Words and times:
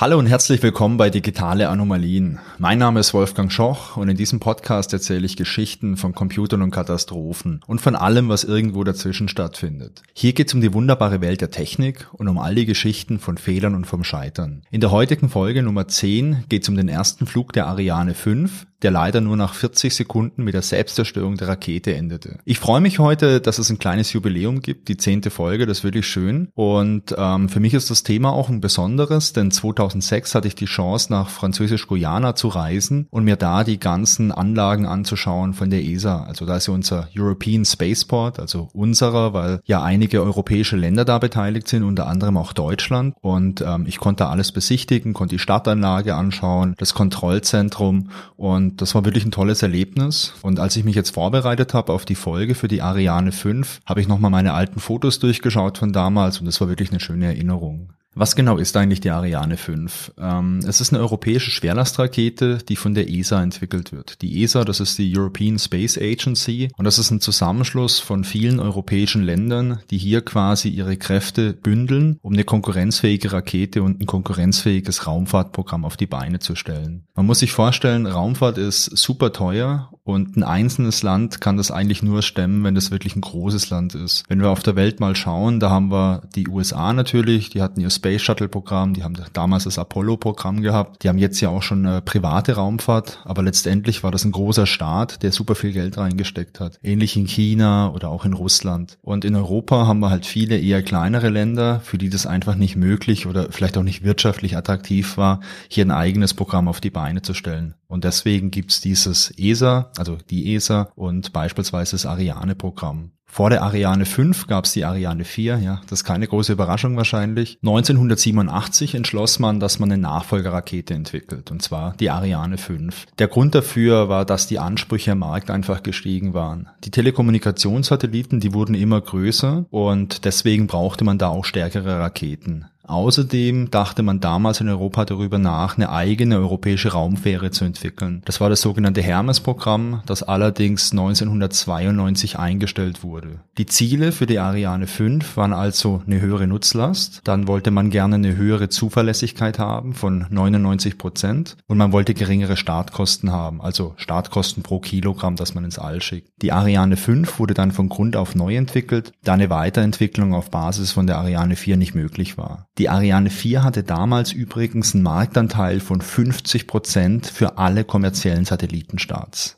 Hallo 0.00 0.16
und 0.16 0.26
herzlich 0.26 0.62
willkommen 0.62 0.96
bei 0.96 1.10
Digitale 1.10 1.68
Anomalien. 1.68 2.38
Mein 2.58 2.78
Name 2.78 3.00
ist 3.00 3.14
Wolfgang 3.14 3.50
Schoch 3.50 3.96
und 3.96 4.08
in 4.08 4.16
diesem 4.16 4.38
Podcast 4.38 4.92
erzähle 4.92 5.26
ich 5.26 5.36
Geschichten 5.36 5.96
von 5.96 6.14
Computern 6.14 6.62
und 6.62 6.70
Katastrophen 6.70 7.62
und 7.66 7.80
von 7.80 7.96
allem, 7.96 8.28
was 8.28 8.44
irgendwo 8.44 8.84
dazwischen 8.84 9.28
stattfindet. 9.28 10.04
Hier 10.12 10.34
geht 10.34 10.46
es 10.46 10.54
um 10.54 10.60
die 10.60 10.72
wunderbare 10.72 11.20
Welt 11.20 11.40
der 11.40 11.50
Technik 11.50 12.06
und 12.12 12.28
um 12.28 12.38
all 12.38 12.54
die 12.54 12.64
Geschichten 12.64 13.18
von 13.18 13.38
Fehlern 13.38 13.74
und 13.74 13.88
vom 13.88 14.04
Scheitern. 14.04 14.62
In 14.70 14.80
der 14.80 14.92
heutigen 14.92 15.30
Folge 15.30 15.64
Nummer 15.64 15.88
10 15.88 16.44
geht 16.48 16.62
es 16.62 16.68
um 16.68 16.76
den 16.76 16.88
ersten 16.88 17.26
Flug 17.26 17.52
der 17.52 17.66
Ariane 17.66 18.14
5, 18.14 18.68
der 18.82 18.90
leider 18.90 19.20
nur 19.20 19.36
nach 19.36 19.54
40 19.54 19.94
Sekunden 19.94 20.44
mit 20.44 20.54
der 20.54 20.62
Selbstzerstörung 20.62 21.36
der 21.36 21.48
Rakete 21.48 21.94
endete. 21.94 22.38
Ich 22.44 22.58
freue 22.58 22.80
mich 22.80 22.98
heute, 22.98 23.40
dass 23.40 23.58
es 23.58 23.70
ein 23.70 23.78
kleines 23.78 24.12
Jubiläum 24.12 24.60
gibt, 24.60 24.88
die 24.88 24.96
zehnte 24.96 25.30
Folge, 25.30 25.66
das 25.66 25.78
ist 25.78 25.84
wirklich 25.84 26.06
schön. 26.06 26.48
Und 26.54 27.14
ähm, 27.16 27.48
für 27.48 27.60
mich 27.60 27.74
ist 27.74 27.90
das 27.90 28.02
Thema 28.02 28.32
auch 28.32 28.48
ein 28.48 28.60
besonderes, 28.60 29.32
denn 29.32 29.50
2006 29.50 30.34
hatte 30.34 30.48
ich 30.48 30.54
die 30.54 30.66
Chance, 30.66 31.10
nach 31.10 31.28
Französisch-Guyana 31.28 32.34
zu 32.34 32.48
reisen 32.48 33.06
und 33.10 33.24
mir 33.24 33.36
da 33.36 33.64
die 33.64 33.80
ganzen 33.80 34.32
Anlagen 34.32 34.86
anzuschauen 34.86 35.54
von 35.54 35.70
der 35.70 35.84
ESA. 35.84 36.24
Also 36.24 36.46
da 36.46 36.56
ist 36.56 36.68
ja 36.68 36.74
unser 36.74 37.08
European 37.16 37.64
Spaceport, 37.64 38.38
also 38.38 38.68
unserer, 38.72 39.32
weil 39.32 39.60
ja 39.64 39.82
einige 39.82 40.22
europäische 40.22 40.76
Länder 40.76 41.04
da 41.04 41.18
beteiligt 41.18 41.68
sind, 41.68 41.82
unter 41.82 42.06
anderem 42.06 42.36
auch 42.36 42.52
Deutschland. 42.52 43.14
Und 43.20 43.60
ähm, 43.60 43.86
ich 43.86 43.98
konnte 43.98 44.26
alles 44.26 44.52
besichtigen, 44.52 45.14
konnte 45.14 45.34
die 45.36 45.40
Startanlage 45.40 46.14
anschauen, 46.14 46.74
das 46.78 46.94
Kontrollzentrum 46.94 48.10
und 48.36 48.67
und 48.68 48.82
das 48.82 48.94
war 48.94 49.06
wirklich 49.06 49.24
ein 49.24 49.30
tolles 49.30 49.62
Erlebnis. 49.62 50.34
Und 50.42 50.60
als 50.60 50.76
ich 50.76 50.84
mich 50.84 50.94
jetzt 50.94 51.14
vorbereitet 51.14 51.72
habe 51.72 51.94
auf 51.94 52.04
die 52.04 52.14
Folge 52.14 52.54
für 52.54 52.68
die 52.68 52.82
Ariane 52.82 53.32
5, 53.32 53.80
habe 53.86 54.02
ich 54.02 54.08
nochmal 54.08 54.30
meine 54.30 54.52
alten 54.52 54.78
Fotos 54.78 55.18
durchgeschaut 55.20 55.78
von 55.78 55.94
damals 55.94 56.38
und 56.38 56.44
das 56.44 56.60
war 56.60 56.68
wirklich 56.68 56.90
eine 56.90 57.00
schöne 57.00 57.26
Erinnerung. 57.26 57.94
Was 58.14 58.34
genau 58.34 58.56
ist 58.56 58.76
eigentlich 58.76 59.00
die 59.00 59.10
Ariane 59.10 59.56
5? 59.56 60.14
Ähm, 60.18 60.60
es 60.66 60.80
ist 60.80 60.92
eine 60.92 61.00
europäische 61.00 61.50
Schwerlastrakete, 61.50 62.58
die 62.68 62.76
von 62.76 62.94
der 62.94 63.08
ESA 63.08 63.42
entwickelt 63.42 63.92
wird. 63.92 64.22
Die 64.22 64.42
ESA, 64.42 64.64
das 64.64 64.80
ist 64.80 64.98
die 64.98 65.16
European 65.16 65.58
Space 65.58 65.98
Agency 65.98 66.70
und 66.76 66.84
das 66.84 66.98
ist 66.98 67.10
ein 67.10 67.20
Zusammenschluss 67.20 68.00
von 68.00 68.24
vielen 68.24 68.60
europäischen 68.60 69.22
Ländern, 69.22 69.80
die 69.90 69.98
hier 69.98 70.22
quasi 70.22 70.68
ihre 70.68 70.96
Kräfte 70.96 71.52
bündeln, 71.52 72.18
um 72.22 72.32
eine 72.32 72.44
konkurrenzfähige 72.44 73.32
Rakete 73.32 73.82
und 73.82 74.00
ein 74.00 74.06
konkurrenzfähiges 74.06 75.06
Raumfahrtprogramm 75.06 75.84
auf 75.84 75.96
die 75.96 76.06
Beine 76.06 76.38
zu 76.38 76.56
stellen. 76.56 77.06
Man 77.14 77.26
muss 77.26 77.40
sich 77.40 77.52
vorstellen, 77.52 78.06
Raumfahrt 78.06 78.58
ist 78.58 78.84
super 78.96 79.32
teuer 79.32 79.90
und 80.08 80.38
ein 80.38 80.42
einzelnes 80.42 81.02
Land 81.02 81.42
kann 81.42 81.58
das 81.58 81.70
eigentlich 81.70 82.02
nur 82.02 82.22
stemmen, 82.22 82.64
wenn 82.64 82.74
das 82.74 82.90
wirklich 82.90 83.14
ein 83.14 83.20
großes 83.20 83.68
Land 83.68 83.94
ist. 83.94 84.24
Wenn 84.26 84.40
wir 84.40 84.48
auf 84.48 84.62
der 84.62 84.74
Welt 84.74 85.00
mal 85.00 85.14
schauen, 85.14 85.60
da 85.60 85.68
haben 85.68 85.90
wir 85.90 86.22
die 86.34 86.48
USA 86.48 86.94
natürlich, 86.94 87.50
die 87.50 87.60
hatten 87.60 87.80
ihr 87.80 87.90
Space 87.90 88.22
Shuttle 88.22 88.48
Programm, 88.48 88.94
die 88.94 89.04
haben 89.04 89.14
damals 89.34 89.64
das 89.64 89.78
Apollo 89.78 90.16
Programm 90.16 90.62
gehabt, 90.62 91.02
die 91.02 91.10
haben 91.10 91.18
jetzt 91.18 91.40
ja 91.42 91.50
auch 91.50 91.60
schon 91.60 91.84
eine 91.84 92.00
private 92.00 92.54
Raumfahrt, 92.54 93.20
aber 93.26 93.42
letztendlich 93.42 94.02
war 94.02 94.10
das 94.10 94.24
ein 94.24 94.32
großer 94.32 94.64
Staat, 94.64 95.22
der 95.22 95.30
super 95.30 95.54
viel 95.54 95.72
Geld 95.72 95.98
reingesteckt 95.98 96.58
hat. 96.58 96.78
Ähnlich 96.82 97.14
in 97.18 97.26
China 97.26 97.92
oder 97.92 98.08
auch 98.08 98.24
in 98.24 98.32
Russland. 98.32 98.96
Und 99.02 99.26
in 99.26 99.36
Europa 99.36 99.86
haben 99.86 100.00
wir 100.00 100.08
halt 100.08 100.24
viele 100.24 100.58
eher 100.58 100.82
kleinere 100.82 101.28
Länder, 101.28 101.80
für 101.80 101.98
die 101.98 102.08
das 102.08 102.26
einfach 102.26 102.54
nicht 102.54 102.76
möglich 102.76 103.26
oder 103.26 103.52
vielleicht 103.52 103.76
auch 103.76 103.82
nicht 103.82 104.04
wirtschaftlich 104.04 104.56
attraktiv 104.56 105.18
war, 105.18 105.40
hier 105.68 105.84
ein 105.84 105.90
eigenes 105.90 106.32
Programm 106.32 106.66
auf 106.66 106.80
die 106.80 106.90
Beine 106.90 107.20
zu 107.20 107.34
stellen. 107.34 107.74
Und 107.88 108.04
deswegen 108.04 108.50
gibt's 108.50 108.80
dieses 108.80 109.32
ESA, 109.38 109.90
also 109.96 110.18
die 110.30 110.54
ESA 110.54 110.90
und 110.94 111.32
beispielsweise 111.32 111.92
das 111.92 112.06
Ariane-Programm. 112.06 113.12
Vor 113.30 113.50
der 113.50 113.62
Ariane 113.62 114.06
5 114.06 114.46
gab 114.46 114.64
es 114.64 114.72
die 114.72 114.86
Ariane 114.86 115.24
4, 115.24 115.58
ja, 115.58 115.80
das 115.88 116.00
ist 116.00 116.04
keine 116.04 116.26
große 116.26 116.52
Überraschung 116.52 116.96
wahrscheinlich. 116.96 117.58
1987 117.62 118.94
entschloss 118.94 119.38
man, 119.38 119.60
dass 119.60 119.78
man 119.78 119.92
eine 119.92 120.00
Nachfolgerrakete 120.00 120.94
entwickelt, 120.94 121.50
und 121.50 121.62
zwar 121.62 121.94
die 122.00 122.10
Ariane 122.10 122.56
5. 122.56 123.06
Der 123.18 123.28
Grund 123.28 123.54
dafür 123.54 124.08
war, 124.08 124.24
dass 124.24 124.46
die 124.46 124.58
Ansprüche 124.58 125.12
am 125.12 125.18
Markt 125.18 125.50
einfach 125.50 125.82
gestiegen 125.82 126.32
waren. 126.32 126.70
Die 126.84 126.90
Telekommunikationssatelliten, 126.90 128.40
die 128.40 128.54
wurden 128.54 128.74
immer 128.74 129.00
größer 129.00 129.66
und 129.70 130.24
deswegen 130.24 130.66
brauchte 130.66 131.04
man 131.04 131.18
da 131.18 131.28
auch 131.28 131.44
stärkere 131.44 132.00
Raketen. 132.00 132.66
Außerdem 132.88 133.70
dachte 133.70 134.02
man 134.02 134.18
damals 134.18 134.62
in 134.62 134.68
Europa 134.68 135.04
darüber 135.04 135.38
nach, 135.38 135.76
eine 135.76 135.90
eigene 135.90 136.38
europäische 136.38 136.92
Raumfähre 136.92 137.50
zu 137.50 137.66
entwickeln. 137.66 138.22
Das 138.24 138.40
war 138.40 138.48
das 138.48 138.62
sogenannte 138.62 139.02
Hermes-Programm, 139.02 140.02
das 140.06 140.22
allerdings 140.22 140.90
1992 140.92 142.38
eingestellt 142.38 143.02
wurde. 143.02 143.40
Die 143.58 143.66
Ziele 143.66 144.10
für 144.10 144.24
die 144.24 144.38
Ariane 144.38 144.86
5 144.86 145.36
waren 145.36 145.52
also 145.52 146.02
eine 146.06 146.22
höhere 146.22 146.46
Nutzlast, 146.46 147.20
dann 147.24 147.46
wollte 147.46 147.70
man 147.70 147.90
gerne 147.90 148.14
eine 148.14 148.36
höhere 148.36 148.70
Zuverlässigkeit 148.70 149.58
haben 149.58 149.92
von 149.92 150.24
99 150.30 150.96
Prozent 150.96 151.58
und 151.66 151.76
man 151.76 151.92
wollte 151.92 152.14
geringere 152.14 152.56
Startkosten 152.56 153.30
haben, 153.30 153.60
also 153.60 153.92
Startkosten 153.98 154.62
pro 154.62 154.80
Kilogramm, 154.80 155.36
das 155.36 155.54
man 155.54 155.64
ins 155.64 155.78
All 155.78 156.00
schickt. 156.00 156.30
Die 156.40 156.52
Ariane 156.52 156.96
5 156.96 157.38
wurde 157.38 157.52
dann 157.52 157.72
von 157.72 157.90
Grund 157.90 158.16
auf 158.16 158.34
neu 158.34 158.56
entwickelt, 158.56 159.12
da 159.22 159.34
eine 159.34 159.50
Weiterentwicklung 159.50 160.32
auf 160.32 160.50
Basis 160.50 160.92
von 160.92 161.06
der 161.06 161.18
Ariane 161.18 161.56
4 161.56 161.76
nicht 161.76 161.94
möglich 161.94 162.38
war. 162.38 162.66
Die 162.78 162.88
Ariane 162.88 163.30
4 163.30 163.64
hatte 163.64 163.82
damals 163.82 164.32
übrigens 164.32 164.94
einen 164.94 165.02
Marktanteil 165.02 165.80
von 165.80 166.00
50 166.00 166.68
Prozent 166.68 167.26
für 167.26 167.58
alle 167.58 167.84
kommerziellen 167.84 168.44
Satellitenstarts. 168.44 169.56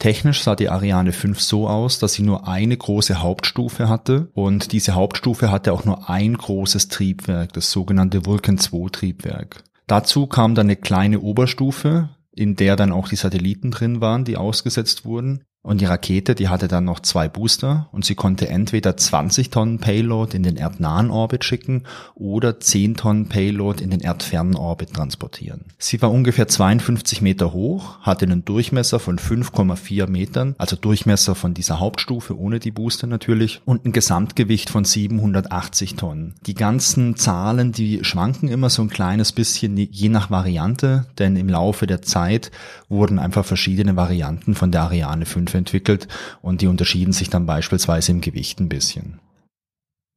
Technisch 0.00 0.42
sah 0.42 0.56
die 0.56 0.68
Ariane 0.68 1.12
5 1.12 1.40
so 1.40 1.68
aus, 1.68 1.98
dass 2.00 2.14
sie 2.14 2.22
nur 2.22 2.46
eine 2.46 2.76
große 2.76 3.20
Hauptstufe 3.20 3.88
hatte 3.88 4.30
und 4.34 4.72
diese 4.72 4.94
Hauptstufe 4.94 5.50
hatte 5.50 5.72
auch 5.72 5.84
nur 5.84 6.10
ein 6.10 6.36
großes 6.36 6.88
Triebwerk, 6.88 7.52
das 7.52 7.70
sogenannte 7.70 8.26
Vulcan 8.26 8.58
2 8.58 8.90
Triebwerk. 8.90 9.64
Dazu 9.86 10.26
kam 10.26 10.54
dann 10.54 10.66
eine 10.66 10.76
kleine 10.76 11.20
Oberstufe, 11.20 12.10
in 12.32 12.54
der 12.54 12.76
dann 12.76 12.92
auch 12.92 13.08
die 13.08 13.16
Satelliten 13.16 13.70
drin 13.70 14.00
waren, 14.00 14.24
die 14.24 14.36
ausgesetzt 14.36 15.04
wurden. 15.04 15.42
Und 15.62 15.80
die 15.80 15.86
Rakete, 15.86 16.34
die 16.34 16.48
hatte 16.48 16.68
dann 16.68 16.84
noch 16.84 17.00
zwei 17.00 17.28
Booster 17.28 17.88
und 17.90 18.04
sie 18.04 18.14
konnte 18.14 18.48
entweder 18.48 18.96
20 18.96 19.50
Tonnen 19.50 19.80
Payload 19.80 20.36
in 20.36 20.44
den 20.44 20.56
erdnahen 20.56 21.10
Orbit 21.10 21.44
schicken 21.44 21.82
oder 22.14 22.60
10 22.60 22.94
Tonnen 22.94 23.28
Payload 23.28 23.82
in 23.82 23.90
den 23.90 24.00
erdfernen 24.00 24.54
Orbit 24.54 24.94
transportieren. 24.94 25.64
Sie 25.76 26.00
war 26.00 26.12
ungefähr 26.12 26.46
52 26.46 27.22
Meter 27.22 27.52
hoch, 27.52 27.98
hatte 28.00 28.24
einen 28.24 28.44
Durchmesser 28.44 29.00
von 29.00 29.18
5,4 29.18 30.06
Metern, 30.06 30.54
also 30.58 30.76
Durchmesser 30.76 31.34
von 31.34 31.54
dieser 31.54 31.80
Hauptstufe 31.80 32.38
ohne 32.38 32.60
die 32.60 32.70
Booster 32.70 33.08
natürlich 33.08 33.60
und 33.64 33.84
ein 33.84 33.92
Gesamtgewicht 33.92 34.70
von 34.70 34.84
780 34.84 35.96
Tonnen. 35.96 36.34
Die 36.46 36.54
ganzen 36.54 37.16
Zahlen, 37.16 37.72
die 37.72 38.04
schwanken 38.04 38.48
immer 38.48 38.70
so 38.70 38.82
ein 38.82 38.90
kleines 38.90 39.32
bisschen 39.32 39.76
je 39.76 40.08
nach 40.08 40.30
Variante, 40.30 41.06
denn 41.18 41.34
im 41.34 41.48
Laufe 41.48 41.88
der 41.88 42.00
Zeit 42.00 42.52
wurden 42.88 43.18
einfach 43.18 43.44
verschiedene 43.44 43.96
Varianten 43.96 44.54
von 44.54 44.70
der 44.70 44.82
Ariane 44.82 45.26
5 45.26 45.47
5 45.48 45.58
entwickelt 45.68 46.08
und 46.42 46.60
die 46.60 46.66
unterschieden 46.66 47.12
sich 47.12 47.30
dann 47.30 47.46
beispielsweise 47.46 48.12
im 48.12 48.20
Gewicht 48.20 48.60
ein 48.60 48.68
bisschen. 48.68 49.20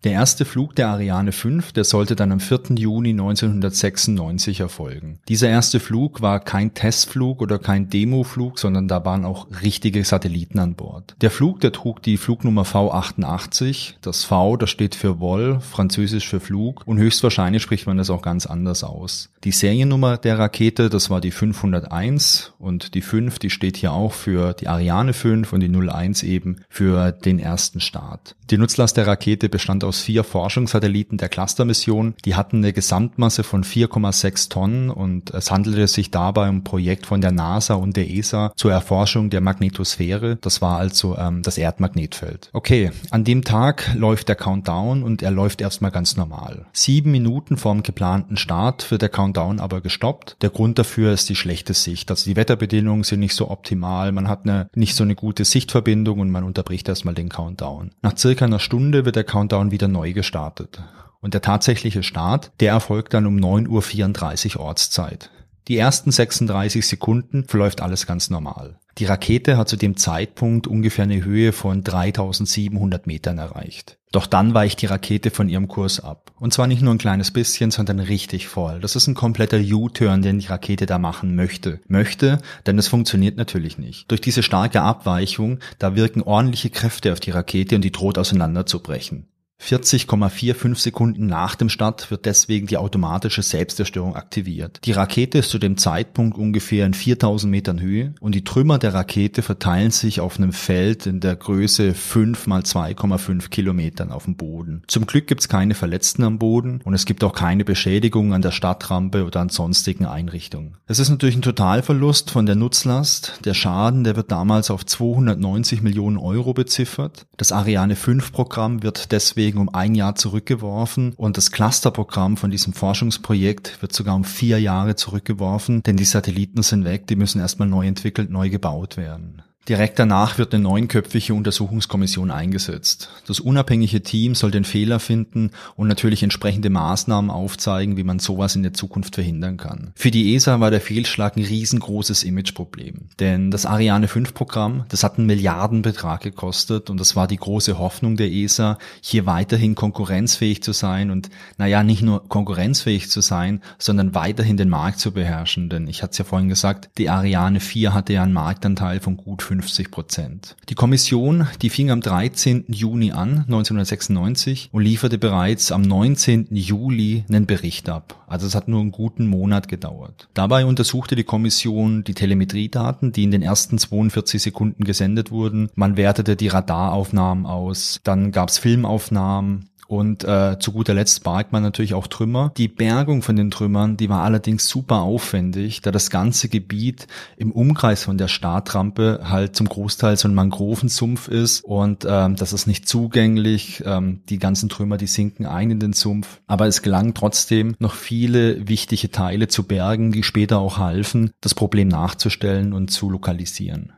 Der 0.03 0.13
erste 0.13 0.45
Flug 0.45 0.75
der 0.75 0.89
Ariane 0.89 1.31
5, 1.31 1.73
der 1.73 1.83
sollte 1.83 2.15
dann 2.15 2.31
am 2.31 2.39
4. 2.39 2.75
Juni 2.75 3.11
1996 3.11 4.59
erfolgen. 4.59 5.19
Dieser 5.27 5.47
erste 5.47 5.79
Flug 5.79 6.23
war 6.23 6.39
kein 6.39 6.73
Testflug 6.73 7.39
oder 7.39 7.59
kein 7.59 7.87
Demoflug, 7.87 8.57
sondern 8.57 8.87
da 8.87 9.05
waren 9.05 9.25
auch 9.25 9.45
richtige 9.61 10.03
Satelliten 10.03 10.57
an 10.57 10.73
Bord. 10.73 11.15
Der 11.21 11.29
Flug, 11.29 11.59
der 11.59 11.71
trug 11.71 12.01
die 12.01 12.17
Flugnummer 12.17 12.63
V88. 12.63 13.93
Das 14.01 14.23
V, 14.23 14.57
das 14.57 14.71
steht 14.71 14.95
für 14.95 15.19
Vol, 15.19 15.59
französisch 15.59 16.27
für 16.27 16.39
Flug 16.39 16.81
und 16.87 16.97
höchstwahrscheinlich 16.97 17.61
spricht 17.61 17.85
man 17.85 17.97
das 17.97 18.09
auch 18.09 18.23
ganz 18.23 18.47
anders 18.47 18.83
aus. 18.83 19.29
Die 19.43 19.51
Seriennummer 19.51 20.17
der 20.17 20.39
Rakete, 20.39 20.89
das 20.89 21.11
war 21.11 21.21
die 21.21 21.31
501 21.31 22.53
und 22.57 22.95
die 22.95 23.01
5, 23.01 23.37
die 23.37 23.51
steht 23.51 23.77
hier 23.77 23.91
auch 23.91 24.13
für 24.13 24.53
die 24.53 24.67
Ariane 24.67 25.13
5 25.13 25.53
und 25.53 25.59
die 25.59 25.69
01 25.69 26.23
eben 26.23 26.61
für 26.69 27.11
den 27.11 27.37
ersten 27.37 27.81
Start. 27.81 28.35
Die 28.49 28.57
Nutzlast 28.57 28.97
der 28.97 29.07
Rakete 29.07 29.47
bestand 29.47 29.83
aus 29.83 29.90
vier 29.99 30.23
Forschungssatelliten 30.23 31.17
der 31.17 31.27
Cluster-Mission. 31.27 32.13
Die 32.23 32.35
hatten 32.35 32.57
eine 32.57 32.71
Gesamtmasse 32.71 33.43
von 33.43 33.65
4,6 33.65 34.49
Tonnen 34.49 34.89
und 34.89 35.31
es 35.31 35.51
handelte 35.51 35.87
sich 35.87 36.11
dabei 36.11 36.47
um 36.47 36.61
ein 36.61 36.63
Projekt 36.63 37.05
von 37.05 37.21
der 37.21 37.31
NASA 37.31 37.75
und 37.75 37.97
der 37.97 38.09
ESA 38.09 38.53
zur 38.55 38.71
Erforschung 38.71 39.29
der 39.29 39.41
Magnetosphäre. 39.41 40.37
Das 40.41 40.61
war 40.61 40.77
also 40.77 41.17
ähm, 41.17 41.41
das 41.41 41.57
Erdmagnetfeld. 41.57 42.49
Okay, 42.53 42.91
an 43.09 43.23
dem 43.23 43.43
Tag 43.43 43.93
läuft 43.95 44.29
der 44.29 44.35
Countdown 44.35 45.03
und 45.03 45.21
er 45.21 45.31
läuft 45.31 45.61
erstmal 45.61 45.91
ganz 45.91 46.15
normal. 46.15 46.65
Sieben 46.71 47.11
Minuten 47.11 47.57
vorm 47.57 47.83
geplanten 47.83 48.37
Start 48.37 48.89
wird 48.91 49.01
der 49.01 49.09
Countdown 49.09 49.59
aber 49.59 49.81
gestoppt. 49.81 50.37
Der 50.41 50.49
Grund 50.49 50.79
dafür 50.79 51.11
ist 51.11 51.29
die 51.29 51.35
schlechte 51.35 51.73
Sicht. 51.73 52.09
Also 52.09 52.29
die 52.29 52.35
Wetterbedingungen 52.35 53.03
sind 53.03 53.19
nicht 53.19 53.35
so 53.35 53.49
optimal. 53.49 54.11
Man 54.11 54.27
hat 54.27 54.43
eine, 54.43 54.69
nicht 54.75 54.95
so 54.95 55.03
eine 55.03 55.15
gute 55.15 55.45
Sichtverbindung 55.45 56.19
und 56.19 56.31
man 56.31 56.43
unterbricht 56.43 56.87
erstmal 56.87 57.13
den 57.13 57.29
Countdown. 57.29 57.91
Nach 58.01 58.17
circa 58.17 58.45
einer 58.45 58.59
Stunde 58.59 59.05
wird 59.05 59.15
der 59.15 59.23
Countdown 59.23 59.71
wieder 59.71 59.80
neu 59.87 60.13
gestartet. 60.13 60.81
Und 61.21 61.33
der 61.33 61.41
tatsächliche 61.41 62.03
Start, 62.03 62.51
der 62.59 62.71
erfolgt 62.71 63.13
dann 63.13 63.27
um 63.27 63.37
9.34 63.37 64.57
Uhr 64.57 64.63
Ortszeit. 64.63 65.29
Die 65.67 65.77
ersten 65.77 66.11
36 66.11 66.85
Sekunden 66.85 67.45
verläuft 67.45 67.81
alles 67.81 68.07
ganz 68.07 68.29
normal. 68.29 68.79
Die 68.97 69.05
Rakete 69.05 69.57
hat 69.57 69.69
zu 69.69 69.77
dem 69.77 69.95
Zeitpunkt 69.95 70.67
ungefähr 70.67 71.03
eine 71.03 71.23
Höhe 71.23 71.53
von 71.53 71.83
3700 71.83 73.07
Metern 73.07 73.37
erreicht. 73.37 73.97
Doch 74.11 74.27
dann 74.27 74.53
weicht 74.53 74.81
die 74.81 74.87
Rakete 74.87 75.31
von 75.31 75.47
ihrem 75.47 75.69
Kurs 75.69 76.01
ab. 76.01 76.33
Und 76.37 76.53
zwar 76.53 76.67
nicht 76.67 76.81
nur 76.81 76.93
ein 76.93 76.97
kleines 76.97 77.31
bisschen, 77.31 77.71
sondern 77.71 77.99
richtig 77.99 78.47
voll. 78.47 78.81
Das 78.81 78.97
ist 78.97 79.07
ein 79.07 79.13
kompletter 79.13 79.59
U-Turn, 79.59 80.21
den 80.21 80.39
die 80.39 80.47
Rakete 80.47 80.85
da 80.85 80.97
machen 80.97 81.35
möchte. 81.35 81.79
Möchte, 81.87 82.39
denn 82.65 82.77
es 82.77 82.89
funktioniert 82.89 83.37
natürlich 83.37 83.77
nicht. 83.77 84.11
Durch 84.11 84.19
diese 84.19 84.43
starke 84.43 84.81
Abweichung, 84.81 85.59
da 85.79 85.95
wirken 85.95 86.23
ordentliche 86.23 86.69
Kräfte 86.69 87.13
auf 87.13 87.21
die 87.21 87.31
Rakete 87.31 87.75
und 87.75 87.83
die 87.83 87.93
droht 87.93 88.17
auseinanderzubrechen. 88.17 89.30
40,45 89.61 90.75
Sekunden 90.75 91.27
nach 91.27 91.55
dem 91.55 91.69
Start 91.69 92.09
wird 92.09 92.25
deswegen 92.25 92.67
die 92.67 92.77
automatische 92.77 93.43
Selbstzerstörung 93.43 94.15
aktiviert. 94.15 94.79
Die 94.85 94.91
Rakete 94.91 95.37
ist 95.37 95.51
zu 95.51 95.59
dem 95.59 95.77
Zeitpunkt 95.77 96.37
ungefähr 96.37 96.85
in 96.85 96.93
4000 96.93 97.49
Metern 97.49 97.79
Höhe 97.79 98.13
und 98.19 98.33
die 98.33 98.43
Trümmer 98.43 98.79
der 98.79 98.93
Rakete 98.93 99.41
verteilen 99.41 99.91
sich 99.91 100.19
auf 100.19 100.37
einem 100.37 100.51
Feld 100.51 101.05
in 101.05 101.19
der 101.19 101.35
Größe 101.35 101.93
5 101.93 102.47
mal 102.47 102.61
2,5 102.61 103.49
Kilometern 103.49 104.11
auf 104.11 104.25
dem 104.25 104.35
Boden. 104.35 104.81
Zum 104.87 105.05
Glück 105.05 105.27
gibt 105.27 105.41
es 105.41 105.47
keine 105.47 105.75
Verletzten 105.75 106.23
am 106.23 106.39
Boden 106.39 106.81
und 106.83 106.93
es 106.93 107.05
gibt 107.05 107.23
auch 107.23 107.33
keine 107.33 107.63
Beschädigungen 107.63 108.33
an 108.33 108.41
der 108.41 108.51
Stadtrampe 108.51 109.25
oder 109.25 109.41
an 109.41 109.49
sonstigen 109.49 110.05
Einrichtungen. 110.05 110.77
Es 110.87 110.99
ist 110.99 111.09
natürlich 111.09 111.35
ein 111.35 111.41
Totalverlust 111.41 112.31
von 112.31 112.45
der 112.45 112.55
Nutzlast. 112.55 113.39
Der 113.45 113.53
Schaden, 113.53 114.03
der 114.03 114.15
wird 114.15 114.31
damals 114.31 114.71
auf 114.71 114.85
290 114.85 115.81
Millionen 115.81 116.17
Euro 116.17 116.53
beziffert. 116.53 117.27
Das 117.37 117.51
Ariane 117.51 117.95
5 117.95 118.31
Programm 118.31 118.83
wird 118.83 119.11
deswegen 119.11 119.50
deswegen 119.51 119.67
um 119.67 119.75
ein 119.75 119.95
Jahr 119.95 120.15
zurückgeworfen 120.15 121.13
und 121.17 121.35
das 121.35 121.51
Clusterprogramm 121.51 122.37
von 122.37 122.51
diesem 122.51 122.71
Forschungsprojekt 122.71 123.81
wird 123.81 123.91
sogar 123.91 124.15
um 124.15 124.23
vier 124.23 124.59
Jahre 124.61 124.95
zurückgeworfen, 124.95 125.83
denn 125.83 125.97
die 125.97 126.05
Satelliten 126.05 126.63
sind 126.63 126.85
weg, 126.85 127.05
die 127.07 127.17
müssen 127.17 127.41
erstmal 127.41 127.67
neu 127.67 127.85
entwickelt, 127.85 128.29
neu 128.29 128.49
gebaut 128.49 128.95
werden. 128.95 129.41
Direkt 129.69 129.99
danach 129.99 130.39
wird 130.39 130.55
eine 130.55 130.63
neunköpfige 130.63 131.35
Untersuchungskommission 131.35 132.31
eingesetzt. 132.31 133.09
Das 133.27 133.39
unabhängige 133.39 134.01
Team 134.01 134.33
soll 134.33 134.49
den 134.49 134.63
Fehler 134.63 134.99
finden 134.99 135.51
und 135.75 135.87
natürlich 135.87 136.23
entsprechende 136.23 136.71
Maßnahmen 136.71 137.29
aufzeigen, 137.29 137.95
wie 137.95 138.03
man 138.03 138.17
sowas 138.17 138.55
in 138.55 138.63
der 138.63 138.73
Zukunft 138.73 139.13
verhindern 139.13 139.57
kann. 139.57 139.91
Für 139.95 140.09
die 140.09 140.33
ESA 140.33 140.59
war 140.59 140.71
der 140.71 140.81
Fehlschlag 140.81 141.37
ein 141.37 141.43
riesengroßes 141.43 142.23
Imageproblem. 142.23 143.09
Denn 143.19 143.51
das 143.51 143.67
Ariane 143.67 144.07
5 144.07 144.33
Programm, 144.33 144.85
das 144.89 145.03
hat 145.03 145.19
einen 145.19 145.27
Milliardenbetrag 145.27 146.21
gekostet 146.21 146.89
und 146.89 146.99
das 146.99 147.15
war 147.15 147.27
die 147.27 147.37
große 147.37 147.77
Hoffnung 147.77 148.17
der 148.17 148.31
ESA, 148.31 148.79
hier 148.99 149.27
weiterhin 149.27 149.75
konkurrenzfähig 149.75 150.63
zu 150.63 150.71
sein 150.71 151.11
und 151.11 151.29
naja, 151.59 151.83
nicht 151.83 152.01
nur 152.01 152.27
konkurrenzfähig 152.27 153.11
zu 153.11 153.21
sein, 153.21 153.61
sondern 153.77 154.15
weiterhin 154.15 154.57
den 154.57 154.69
Markt 154.69 154.99
zu 154.99 155.11
beherrschen. 155.11 155.69
Denn 155.69 155.87
ich 155.87 156.01
hatte 156.01 156.13
es 156.13 156.17
ja 156.17 156.25
vorhin 156.25 156.49
gesagt, 156.49 156.89
die 156.97 157.09
Ariane 157.09 157.59
4 157.59 157.93
hatte 157.93 158.13
ja 158.13 158.23
einen 158.23 158.33
Marktanteil 158.33 158.99
von 158.99 159.17
gut 159.17 159.50
50 159.51 159.91
Prozent. 159.91 160.55
Die 160.69 160.75
Kommission, 160.75 161.47
die 161.61 161.69
fing 161.69 161.91
am 161.91 161.99
13. 161.99 162.65
Juni 162.69 163.11
an, 163.11 163.39
1996, 163.47 164.69
und 164.71 164.83
lieferte 164.83 165.17
bereits 165.17 165.71
am 165.71 165.81
19. 165.81 166.47
Juli 166.51 167.25
einen 167.27 167.45
Bericht 167.45 167.89
ab. 167.89 168.23
Also 168.27 168.47
es 168.47 168.55
hat 168.55 168.69
nur 168.69 168.79
einen 168.79 168.91
guten 168.91 169.27
Monat 169.27 169.67
gedauert. 169.67 170.29
Dabei 170.33 170.65
untersuchte 170.65 171.15
die 171.15 171.25
Kommission 171.25 172.05
die 172.05 172.13
Telemetriedaten, 172.13 173.11
die 173.11 173.23
in 173.23 173.31
den 173.31 173.41
ersten 173.41 173.77
42 173.77 174.41
Sekunden 174.41 174.85
gesendet 174.85 175.31
wurden. 175.31 175.69
Man 175.75 175.97
wertete 175.97 176.37
die 176.37 176.47
Radaraufnahmen 176.47 177.45
aus, 177.45 177.99
dann 178.03 178.31
gab 178.31 178.49
es 178.49 178.57
Filmaufnahmen, 178.57 179.70
und 179.91 180.23
äh, 180.23 180.57
zu 180.57 180.71
guter 180.71 180.93
Letzt 180.93 181.21
bargt 181.25 181.51
man 181.51 181.63
natürlich 181.63 181.93
auch 181.93 182.07
Trümmer. 182.07 182.53
Die 182.55 182.69
Bergung 182.69 183.21
von 183.21 183.35
den 183.35 183.51
Trümmern, 183.51 183.97
die 183.97 184.07
war 184.07 184.23
allerdings 184.23 184.69
super 184.69 185.01
aufwendig, 185.01 185.81
da 185.81 185.91
das 185.91 186.09
ganze 186.09 186.47
Gebiet 186.47 187.07
im 187.35 187.51
Umkreis 187.51 188.05
von 188.05 188.17
der 188.17 188.29
Startrampe 188.29 189.19
halt 189.23 189.53
zum 189.53 189.67
Großteil 189.67 190.15
so 190.15 190.29
ein 190.29 190.33
Mangrovensumpf 190.33 191.27
ist 191.27 191.65
und 191.65 192.05
ähm, 192.07 192.37
das 192.37 192.53
ist 192.53 192.67
nicht 192.67 192.87
zugänglich. 192.87 193.83
Ähm, 193.85 194.21
die 194.29 194.39
ganzen 194.39 194.69
Trümmer, 194.69 194.95
die 194.95 195.07
sinken 195.07 195.45
ein 195.45 195.71
in 195.71 195.81
den 195.81 195.91
Sumpf. 195.91 196.39
Aber 196.47 196.67
es 196.67 196.81
gelang 196.81 197.13
trotzdem 197.13 197.75
noch 197.79 197.93
viele 197.93 198.69
wichtige 198.69 199.11
Teile 199.11 199.49
zu 199.49 199.63
bergen, 199.63 200.13
die 200.13 200.23
später 200.23 200.59
auch 200.59 200.77
halfen, 200.77 201.31
das 201.41 201.53
Problem 201.53 201.89
nachzustellen 201.89 202.71
und 202.71 202.91
zu 202.91 203.09
lokalisieren. 203.09 203.91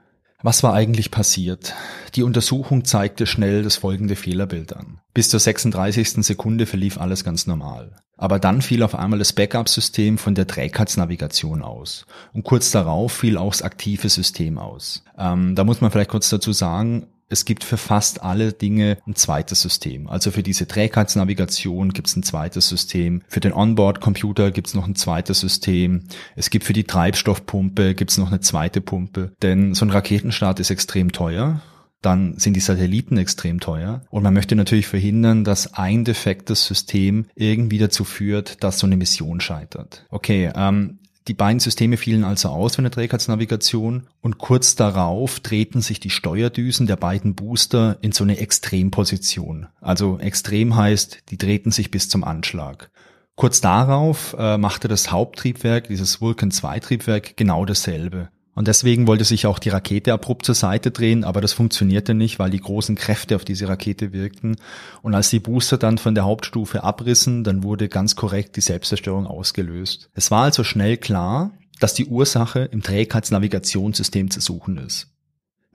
Was 0.45 0.61
war 0.61 0.73
eigentlich 0.73 1.09
passiert? 1.09 1.73
Die 2.15 2.23
Untersuchung 2.23 2.83
zeigte 2.83 3.25
schnell 3.25 3.63
das 3.63 3.77
folgende 3.77 4.17
Fehlerbild 4.17 4.75
an. 4.75 4.99
Bis 5.13 5.29
zur 5.29 5.39
36. 5.39 6.25
Sekunde 6.25 6.65
verlief 6.65 6.99
alles 6.99 7.23
ganz 7.23 7.47
normal. 7.47 7.95
Aber 8.17 8.39
dann 8.39 8.61
fiel 8.61 8.83
auf 8.83 8.93
einmal 8.93 9.19
das 9.19 9.31
Backup-System 9.31 10.17
von 10.17 10.35
der 10.35 10.45
Trägheitsnavigation 10.45 11.61
aus. 11.61 12.05
Und 12.33 12.43
kurz 12.43 12.71
darauf 12.71 13.13
fiel 13.13 13.37
auch 13.37 13.53
das 13.53 13.61
aktive 13.61 14.09
System 14.09 14.57
aus. 14.57 15.05
Ähm, 15.17 15.55
da 15.55 15.63
muss 15.63 15.79
man 15.79 15.91
vielleicht 15.91 16.09
kurz 16.09 16.29
dazu 16.29 16.51
sagen, 16.51 17.07
es 17.33 17.45
gibt 17.45 17.63
für 17.63 17.77
fast 17.77 18.21
alle 18.21 18.53
Dinge 18.53 18.97
ein 19.07 19.15
zweites 19.15 19.61
System. 19.61 20.07
Also 20.07 20.31
für 20.31 20.43
diese 20.43 20.67
Trägheitsnavigation 20.67 21.91
gibt 21.91 22.07
es 22.07 22.15
ein 22.15 22.23
zweites 22.23 22.69
System. 22.69 23.23
Für 23.27 23.39
den 23.39 23.53
Onboard-Computer 23.53 24.51
gibt 24.51 24.67
es 24.67 24.75
noch 24.75 24.87
ein 24.87 24.95
zweites 24.95 25.39
System. 25.39 26.03
Es 26.35 26.51
gibt 26.51 26.63
für 26.63 26.73
die 26.73 26.85
Treibstoffpumpe 26.85 27.95
gibt 27.95 28.11
es 28.11 28.17
noch 28.17 28.27
eine 28.27 28.39
zweite 28.39 28.81
Pumpe. 28.81 29.33
Denn 29.41 29.73
so 29.73 29.83
ein 29.83 29.89
Raketenstart 29.91 30.59
ist 30.59 30.69
extrem 30.69 31.11
teuer 31.11 31.61
dann 32.01 32.37
sind 32.37 32.55
die 32.55 32.59
Satelliten 32.59 33.15
extrem 33.15 33.61
teuer. 33.61 34.01
Und 34.09 34.23
man 34.23 34.33
möchte 34.33 34.57
natürlich 34.57 34.87
verhindern, 34.87 35.45
dass 35.45 35.73
ein 35.75 36.03
defektes 36.03 36.65
System 36.65 37.27
irgendwie 37.33 37.77
dazu 37.77 38.03
führt, 38.03 38.61
dass 38.61 38.79
so 38.79 38.85
eine 38.85 38.97
Mission 38.97 39.39
scheitert. 39.39 40.05
Okay, 40.09 40.51
ähm, 40.53 40.99
die 41.27 41.33
beiden 41.33 41.59
Systeme 41.59 41.95
fielen 41.95 42.23
also 42.23 42.49
aus 42.49 42.75
von 42.75 42.83
der 42.83 42.91
Trägheitsnavigation 42.91 44.07
und 44.21 44.39
kurz 44.39 44.75
darauf 44.75 45.39
drehten 45.39 45.81
sich 45.81 45.99
die 45.99 46.09
Steuerdüsen 46.09 46.85
der 46.85 46.97
beiden 46.97 47.33
Booster 47.35 47.97
in 48.01 48.11
so 48.11 48.23
eine 48.23 48.37
Extremposition. 48.37 49.67
Also 49.79 50.19
extrem 50.19 50.75
heißt, 50.75 51.29
die 51.29 51.37
drehten 51.37 51.71
sich 51.71 51.91
bis 51.91 52.09
zum 52.09 52.23
Anschlag. 52.23 52.91
Kurz 53.35 53.61
darauf 53.61 54.35
äh, 54.37 54.57
machte 54.57 54.87
das 54.87 55.11
Haupttriebwerk, 55.11 55.87
dieses 55.87 56.19
Vulcan 56.19 56.51
2 56.51 56.79
Triebwerk, 56.79 57.37
genau 57.37 57.65
dasselbe. 57.65 58.29
Und 58.55 58.67
deswegen 58.67 59.07
wollte 59.07 59.23
sich 59.23 59.47
auch 59.47 59.59
die 59.59 59.69
Rakete 59.69 60.13
abrupt 60.13 60.45
zur 60.45 60.55
Seite 60.55 60.91
drehen, 60.91 61.23
aber 61.23 61.41
das 61.41 61.53
funktionierte 61.53 62.13
nicht, 62.13 62.37
weil 62.37 62.51
die 62.51 62.59
großen 62.59 62.95
Kräfte 62.95 63.35
auf 63.35 63.45
diese 63.45 63.67
Rakete 63.67 64.13
wirkten. 64.13 64.57
Und 65.01 65.15
als 65.15 65.29
die 65.29 65.39
Booster 65.39 65.77
dann 65.77 65.97
von 65.97 66.13
der 66.13 66.25
Hauptstufe 66.25 66.83
abrissen, 66.83 67.43
dann 67.43 67.63
wurde 67.63 67.89
ganz 67.89 68.15
korrekt 68.15 68.55
die 68.55 68.61
Selbstzerstörung 68.61 69.25
ausgelöst. 69.25 70.09
Es 70.13 70.29
war 70.29 70.43
also 70.43 70.63
schnell 70.63 70.97
klar, 70.97 71.51
dass 71.79 71.93
die 71.93 72.05
Ursache 72.05 72.59
im 72.59 72.83
Trägheitsnavigationssystem 72.83 74.29
zu 74.29 74.39
suchen 74.39 74.77
ist. 74.77 75.12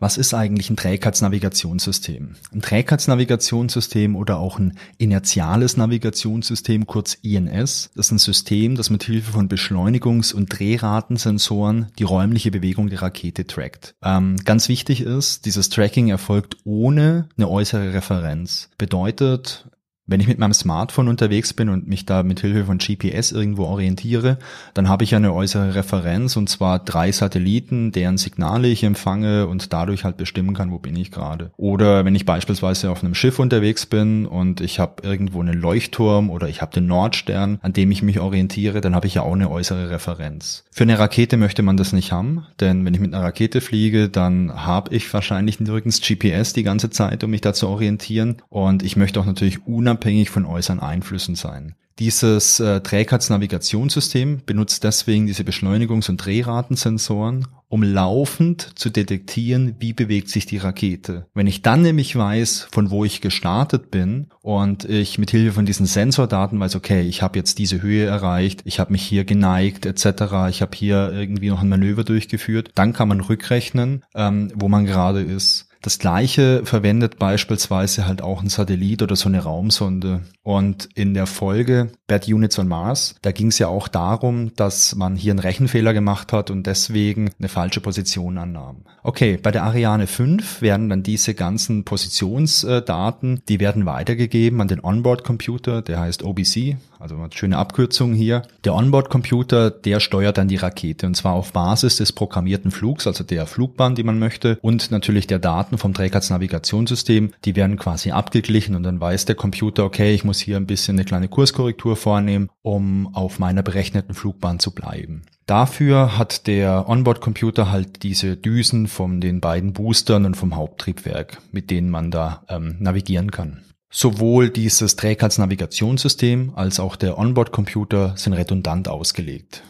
Was 0.00 0.17
ist 0.17 0.33
eigentlich 0.33 0.71
ein 0.71 0.77
Trägheitsnavigationssystem? 0.77 2.37
Ein 2.53 2.62
Trägheitsnavigationssystem 2.62 4.15
oder 4.15 4.38
auch 4.38 4.59
ein 4.59 4.78
inertiales 4.97 5.76
Navigationssystem, 5.76 6.87
kurz 6.87 7.14
INS, 7.14 7.90
das 7.97 8.07
ist 8.07 8.12
ein 8.12 8.19
System, 8.19 8.76
das 8.76 8.90
mit 8.90 9.02
Hilfe 9.02 9.33
von 9.33 9.49
Beschleunigungs- 9.49 10.33
und 10.33 10.57
Drehratensensoren 10.57 11.88
die 11.99 12.05
räumliche 12.05 12.52
Bewegung 12.52 12.88
der 12.88 13.02
Rakete 13.02 13.47
trackt. 13.47 13.97
Ähm, 14.02 14.37
ganz 14.45 14.69
wichtig 14.69 15.00
ist, 15.00 15.47
dieses 15.47 15.69
Tracking 15.69 16.09
erfolgt 16.09 16.59
ohne 16.64 17.28
eine 17.37 17.49
äußere 17.49 17.93
Referenz. 17.93 18.71
Bedeutet, 18.78 19.69
wenn 20.09 20.21
ich 20.21 20.27
mit 20.27 20.38
meinem 20.38 20.55
Smartphone 20.55 21.07
unterwegs 21.07 21.53
bin 21.53 21.69
und 21.69 21.87
mich 21.87 22.07
da 22.07 22.23
mit 22.23 22.41
Hilfe 22.41 22.65
von 22.65 22.79
GPS 22.79 23.31
irgendwo 23.31 23.65
orientiere, 23.65 24.38
dann 24.73 24.88
habe 24.88 25.05
ich 25.05 25.15
eine 25.15 25.35
äußere 25.35 25.75
Referenz 25.75 26.37
und 26.37 26.49
zwar 26.49 26.79
drei 26.79 27.12
Satelliten, 27.12 27.93
deren 27.93 28.17
Signale 28.17 28.69
ich 28.69 28.83
empfange 28.83 29.47
und 29.47 29.73
dadurch 29.73 30.05
halt 30.05 30.17
bestimmen 30.17 30.55
kann, 30.55 30.73
wo 30.73 30.79
bin 30.79 30.97
ich 30.97 31.11
gerade. 31.11 31.50
Oder 31.59 32.07
wenn 32.07 32.15
ich 32.15 32.25
beispielsweise 32.25 32.91
auf 32.91 33.05
einem 33.05 33.15
Schiff 33.15 33.38
unterwegs 33.38 33.85
bin 33.85 34.25
und 34.25 34.62
ich 34.62 34.81
habe 34.81 35.03
irgendwo 35.03 35.43
einen 35.43 35.61
Leuchtturm 35.61 36.31
oder 36.31 36.49
ich 36.49 36.62
habe 36.62 36.73
den 36.73 36.87
Nordstern, 36.87 37.59
an 37.61 37.75
dem 37.75 37.91
ich 37.91 38.03
mich 38.03 38.19
orientiere, 38.19 38.81
dann 38.81 38.95
habe 38.95 39.07
ich 39.07 39.15
ja 39.15 39.23
auch 39.23 39.35
eine 39.35 39.50
äußere 39.50 39.91
Referenz. 39.91 40.65
Für 40.71 40.85
eine 40.85 40.99
Rakete 40.99 41.37
möchte 41.37 41.62
man 41.62 41.77
das 41.77 41.93
nicht 41.93 42.12
haben, 42.12 42.47
denn 42.61 42.85
wenn 42.87 42.95
ich 42.95 43.00
mit 43.00 43.12
einer 43.12 43.25
Rakete 43.25 43.61
fliege, 43.61 44.09
dann 44.09 44.65
habe 44.65 44.95
ich 44.95 45.12
wahrscheinlich 45.12 45.61
nirgends 45.61 46.00
GPS 46.00 46.55
die 46.55 46.62
ganze 46.62 46.88
Zeit, 46.88 47.23
um 47.25 47.31
mich 47.31 47.43
da 47.43 47.53
zu 47.53 47.69
orientieren 47.69 48.37
und 48.49 48.83
ich 48.83 48.97
möchte 48.97 49.21
auch 49.21 49.27
natürlich 49.27 49.67
unabhängig 49.67 49.98
unabhängig 49.99 50.31
von 50.31 50.47
äußeren 50.47 50.81
Einflüssen 50.81 51.35
sein. 51.35 51.75
Dieses 51.99 52.61
äh, 52.61 52.81
Trägheitsnavigationssystem 52.81 54.43
benutzt 54.47 54.85
deswegen 54.85 55.26
diese 55.26 55.43
Beschleunigungs- 55.43 56.09
und 56.09 56.25
Drehratensensoren, 56.25 57.49
um 57.69 57.83
laufend 57.83 58.78
zu 58.78 58.88
detektieren, 58.88 59.75
wie 59.81 59.93
bewegt 59.93 60.28
sich 60.28 60.47
die 60.47 60.59
Rakete. 60.59 61.26
Wenn 61.35 61.49
ich 61.49 61.62
dann 61.62 61.83
nämlich 61.83 62.14
weiß, 62.14 62.69
von 62.71 62.90
wo 62.90 63.05
ich 63.05 63.21
gestartet 63.21 63.90
bin 63.90 64.28
und 64.43 64.85
ich 64.85 65.19
mit 65.19 65.33
Hilfe 65.33 65.55
von 65.55 65.67
diesen 65.67 65.87
Sensordaten 65.87 66.61
weiß, 66.61 66.76
okay, 66.76 67.02
ich 67.02 67.21
habe 67.21 67.37
jetzt 67.37 67.59
diese 67.59 67.83
Höhe 67.83 68.07
erreicht, 68.07 68.62
ich 68.64 68.78
habe 68.78 68.93
mich 68.93 69.02
hier 69.02 69.25
geneigt 69.25 69.85
etc., 69.85 70.07
ich 70.50 70.62
habe 70.62 70.76
hier 70.76 71.11
irgendwie 71.12 71.50
noch 71.50 71.62
ein 71.62 71.69
Manöver 71.69 72.05
durchgeführt, 72.05 72.71
dann 72.76 72.93
kann 72.93 73.09
man 73.09 73.21
rückrechnen, 73.21 74.05
ähm, 74.14 74.52
wo 74.55 74.69
man 74.69 74.87
gerade 74.87 75.21
ist. 75.21 75.67
Das 75.80 75.99
gleiche 75.99 76.62
verwendet 76.64 77.18
beispielsweise 77.18 78.06
halt 78.06 78.20
auch 78.20 78.42
ein 78.42 78.49
Satellit 78.49 79.02
oder 79.02 79.14
so 79.14 79.28
eine 79.28 79.42
Raumsonde. 79.42 80.23
Und 80.42 80.88
in 80.94 81.14
der 81.14 81.26
Folge 81.26 81.92
Bad 82.06 82.26
Units 82.26 82.58
on 82.58 82.68
Mars, 82.68 83.14
da 83.23 83.32
ging 83.32 83.49
es 83.49 83.58
ja 83.58 83.68
auch 83.68 83.87
darum, 83.87 84.54
dass 84.56 84.94
man 84.97 85.14
hier 85.14 85.32
einen 85.32 85.38
Rechenfehler 85.38 85.94
gemacht 85.94 86.32
hat 86.32 86.50
und 86.50 86.66
deswegen 86.66 87.30
eine 87.38 87.49
falsche 87.49 87.80
Position 87.80 88.38
annahm. 88.38 88.85
Okay, 89.02 89.38
bei 89.40 89.50
der 89.50 89.62
Ariane 89.64 90.06
5 90.06 90.62
werden 90.62 90.88
dann 90.88 91.02
diese 91.02 91.35
ganzen 91.35 91.85
Positionsdaten, 91.85 93.42
die 93.49 93.61
werden 93.61 93.87
weitergegeben 93.87 94.61
an 94.61 94.68
den 94.68 94.82
Onboard-Computer, 94.82 95.82
der 95.82 96.00
heißt 96.00 96.25
OBC, 96.25 96.76
also 96.99 97.17
eine 97.17 97.28
schöne 97.33 97.59
Abkürzung 97.59 98.14
hier. 98.14 98.43
Der 98.64 98.75
Onboard-Computer, 98.75 99.71
der 99.71 100.00
steuert 100.00 100.38
dann 100.38 100.49
die 100.49 100.57
Rakete 100.57 101.07
und 101.07 101.14
zwar 101.14 101.35
auf 101.35 101.52
Basis 101.52 101.97
des 101.97 102.12
programmierten 102.12 102.71
Flugs, 102.71 103.07
also 103.07 103.25
der 103.25 103.47
Flugbahn, 103.47 103.95
die 103.95 104.02
man 104.02 104.19
möchte 104.19 104.59
und 104.62 104.90
natürlich 104.90 105.26
der 105.26 105.38
Daten 105.38 105.78
vom 105.78 105.95
Trägheitsnavigationssystem, 105.95 107.33
die 107.45 107.57
werden 107.57 107.76
quasi 107.76 108.11
abgeglichen 108.11 108.75
und 108.75 108.83
dann 108.83 109.00
weiß 109.00 109.25
der 109.25 109.35
Computer, 109.35 109.85
okay, 109.85 110.14
ich 110.14 110.25
muss 110.25 110.40
hier 110.40 110.57
ein 110.57 110.67
bisschen 110.67 110.97
eine 110.97 111.05
kleine 111.05 111.28
Kurskorrektur 111.28 111.97
vornehmen, 111.97 112.50
um 112.62 113.14
auf 113.14 113.38
meiner 113.38 113.62
berechneten 113.62 114.14
Flugbahn 114.14 114.59
zu 114.59 114.73
bleiben. 114.73 115.23
Dafür 115.47 116.19
hat 116.19 116.47
der 116.47 116.88
Onboard-Computer 116.88 117.71
halt 117.71 118.02
diese 118.02 118.37
Düsen 118.37 118.87
von 118.87 119.23
den 119.23 119.40
beiden 119.40 119.73
Boostern 119.73 120.26
und 120.26 120.37
vom 120.37 120.57
Haupttriebwerk, 120.57 121.38
mit 121.52 121.71
denen 121.71 121.88
man 121.88 122.11
da 122.11 122.45
ähm, 122.50 122.76
navigieren 122.81 123.31
kann. 123.31 123.62
Sowohl 123.90 124.50
dieses 124.50 124.97
Trägheitsnavigationssystem 124.97 126.52
als 126.54 126.78
auch 126.78 126.97
der 126.97 127.16
Onboard-Computer 127.18 128.14
sind 128.16 128.35
redundant 128.35 128.87
ausgelegt. 128.87 129.62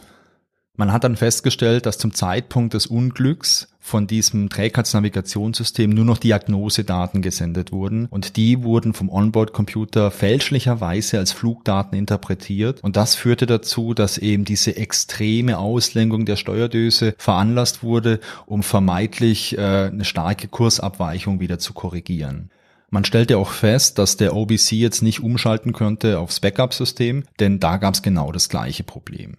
Man 0.75 0.93
hat 0.93 1.03
dann 1.03 1.17
festgestellt, 1.17 1.85
dass 1.85 1.97
zum 1.97 2.13
Zeitpunkt 2.13 2.73
des 2.73 2.85
Unglücks 2.85 3.67
von 3.79 4.07
diesem 4.07 4.49
Trägheitsnavigationssystem 4.49 5.89
nur 5.89 6.05
noch 6.05 6.17
Diagnosedaten 6.17 7.21
gesendet 7.21 7.71
wurden 7.71 8.05
und 8.05 8.37
die 8.37 8.63
wurden 8.63 8.93
vom 8.93 9.09
Onboard-Computer 9.09 10.09
fälschlicherweise 10.09 11.17
als 11.17 11.33
Flugdaten 11.33 11.97
interpretiert 11.97 12.81
und 12.83 12.95
das 12.95 13.15
führte 13.15 13.45
dazu, 13.45 13.93
dass 13.93 14.17
eben 14.17 14.45
diese 14.45 14.77
extreme 14.77 15.57
Auslenkung 15.57 16.25
der 16.25 16.37
Steuerdöse 16.37 17.13
veranlasst 17.17 17.83
wurde, 17.83 18.19
um 18.45 18.63
vermeintlich 18.63 19.57
äh, 19.57 19.89
eine 19.91 20.05
starke 20.05 20.47
Kursabweichung 20.47 21.39
wieder 21.41 21.59
zu 21.59 21.73
korrigieren. 21.73 22.51
Man 22.91 23.05
stellte 23.05 23.37
auch 23.37 23.51
fest, 23.51 23.99
dass 23.99 24.17
der 24.17 24.35
OBC 24.35 24.71
jetzt 24.71 25.03
nicht 25.03 25.21
umschalten 25.21 25.73
könnte 25.73 26.19
aufs 26.19 26.39
Backup-System, 26.39 27.23
denn 27.39 27.59
da 27.59 27.77
gab 27.77 27.93
es 27.93 28.01
genau 28.01 28.31
das 28.31 28.49
gleiche 28.49 28.83
Problem. 28.83 29.37